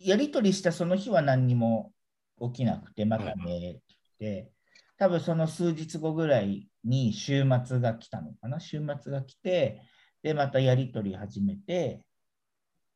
[0.00, 1.92] やり取りしたその日は何にも
[2.40, 3.82] 起きなくて、またねって
[4.20, 4.52] 言って、
[4.96, 9.82] 多分その数日後ぐらいに週末が来たのかな、週末が来て、
[10.22, 12.02] で、またやり取り始めて、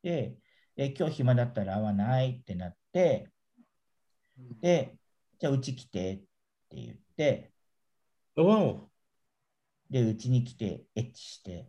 [0.02, 0.36] で、
[0.76, 3.30] え今日暇だったら会わないってなって、
[4.60, 4.96] で、
[5.38, 6.26] じゃあうち来てって
[6.76, 7.52] 言って、
[9.90, 11.66] で、うちに来てエッチして、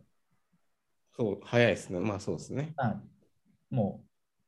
[1.15, 1.99] そう、早いですね。
[1.99, 2.73] まあそうですね。
[2.75, 3.03] まあ、
[3.69, 4.03] も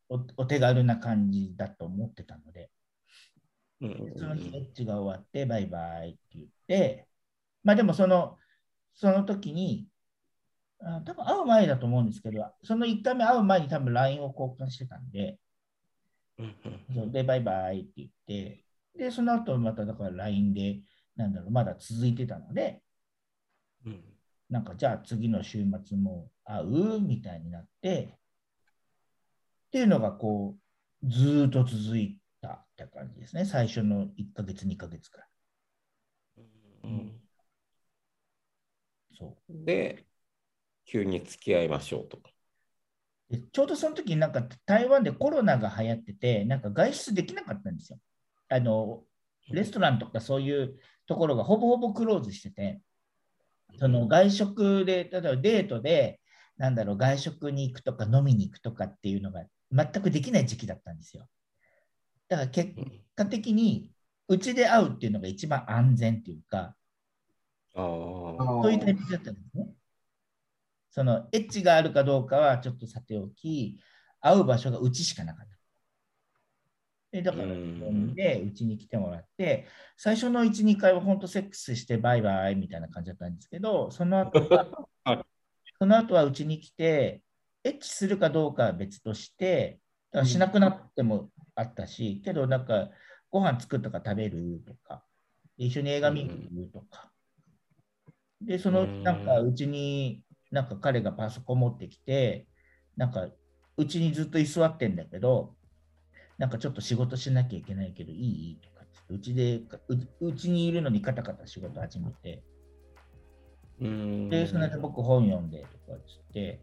[0.10, 2.72] うおお手軽な感じだと思ってたので、
[3.82, 4.14] うん。
[4.18, 7.08] その日エッチが終わって、バイバイって言って、
[7.66, 8.38] まあでもその、
[8.94, 9.88] その時に、
[10.80, 15.40] あ多分会う前だと思うんですけど、その1回目会う前に多分 LINE を交換してたんで、
[16.38, 18.64] うんうんそうで、バイバイって言って、
[18.96, 20.80] で、その後まただから LINE で、
[21.16, 22.82] なんだろう、まだ続いてたので、
[23.86, 24.04] うん
[24.48, 28.16] なんかじゃあ次の週末も会うみたいになって、
[29.68, 30.56] っていうのがこ
[31.04, 33.46] う、ずーっと続いたって感じですね。
[33.46, 35.28] 最初の1ヶ月、2ヶ月くらい。
[36.84, 37.25] うん
[39.50, 40.06] で、
[40.86, 42.22] 急に付き合いましょうと。
[43.30, 48.00] でちょうどその時になんか台湾でコロナが流行ってて、なんか外出できなかったんですよ。
[48.50, 49.04] あの、
[49.50, 50.78] レストランとかそういう
[51.08, 52.82] ところがほぼほぼクローズしてて、
[53.80, 56.20] その外食で、例えばデートで、
[56.58, 61.28] なんだろう、外食に行くとか飲みに行くとかっていうのが全くできない時期だったんですよ。
[62.28, 63.92] だから結うん果的に、
[64.28, 66.76] うちで会うっていうのが一番安全っていうか、
[67.76, 69.68] そういうタイミングだったんですね。
[70.92, 73.80] そのエッジがあるかどうかはちょっとさておき、
[74.22, 75.56] 会う場所がうちしかなかった。
[77.12, 77.48] でだから、
[78.14, 84.68] で、うちに来てもらって、最初の1、2回は本当セックスしてバイバイみたいな感じだったんですけど、その後は、
[85.04, 85.26] はい
[85.78, 87.22] その後はうちに来て、
[87.64, 89.80] エッチするかどうかは別として、
[90.12, 92.90] だからしなくなってもあったし、けどなんか、
[93.30, 95.04] ご飯作ったから食べるとか、
[95.58, 97.12] 一緒に映画見に行くとか。
[98.42, 102.48] で、そのなんかうちになんか彼がパソコン持ってきて、
[102.98, 103.28] なんか
[103.78, 105.56] うちにずっと居座ってんだけど、
[106.38, 108.60] なんかちょっと仕事しなきゃいけないけどいい？
[108.62, 112.44] とかうちでう、うちにいるのにカタカタ仕事始めて、
[113.82, 114.30] うん。
[114.30, 116.60] で、その間僕本読んでとかっつって、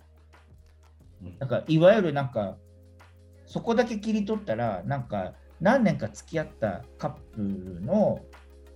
[1.22, 1.38] うん。
[1.38, 2.58] なんかいわゆるなんか
[3.46, 8.20] そこだけ切り取ったら、なんか何年か付き合ったカップルの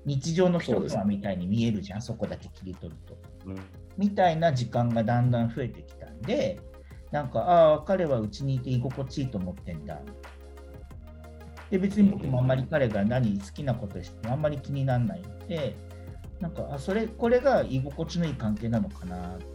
[0.06, 3.18] 日常の一コマみたいに見えるじゃん、そこだけ切り取ると。
[3.46, 3.56] うん
[3.98, 6.60] みたいな時間がだんだん増えてきたんで、
[7.10, 9.98] なんか、ああ、彼はうちにいて居心地いいと思ってんだ。
[11.70, 15.74] で、別に僕もあんまり彼が何好きなことしてもあんまり気にならないので、
[16.40, 19.46] なんか、あ、それ、これが居心地のいい関係なのかなって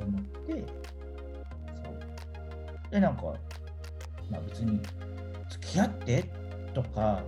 [0.00, 2.92] 思って、そう。
[2.92, 3.22] で、なんか、
[4.30, 4.80] まあ別に、
[5.48, 6.30] 付き合って？
[6.74, 7.24] とか、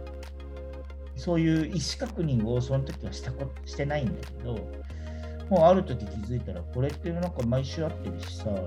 [1.17, 4.59] そういう意思確認をその時はしたこしてないんだけど、
[5.51, 8.61] もうある時気づいたら、これってなんか毎週会ってるしさ、みたい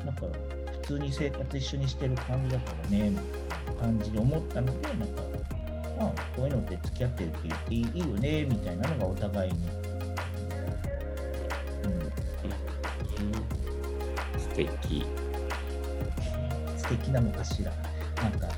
[0.00, 0.04] な。
[0.06, 0.26] なんか
[0.82, 5.22] 普通に生活一緒にしてる感じだからね、みたいな感じで思ったので、なんか、
[5.98, 9.58] まあ、こういうのって付き合ってるって言っていいいいよね、みたいなのがお互いに。
[11.84, 11.88] う
[14.38, 15.06] ん、素敵。
[16.76, 17.72] 素敵なのかしら。
[18.22, 18.48] なんか、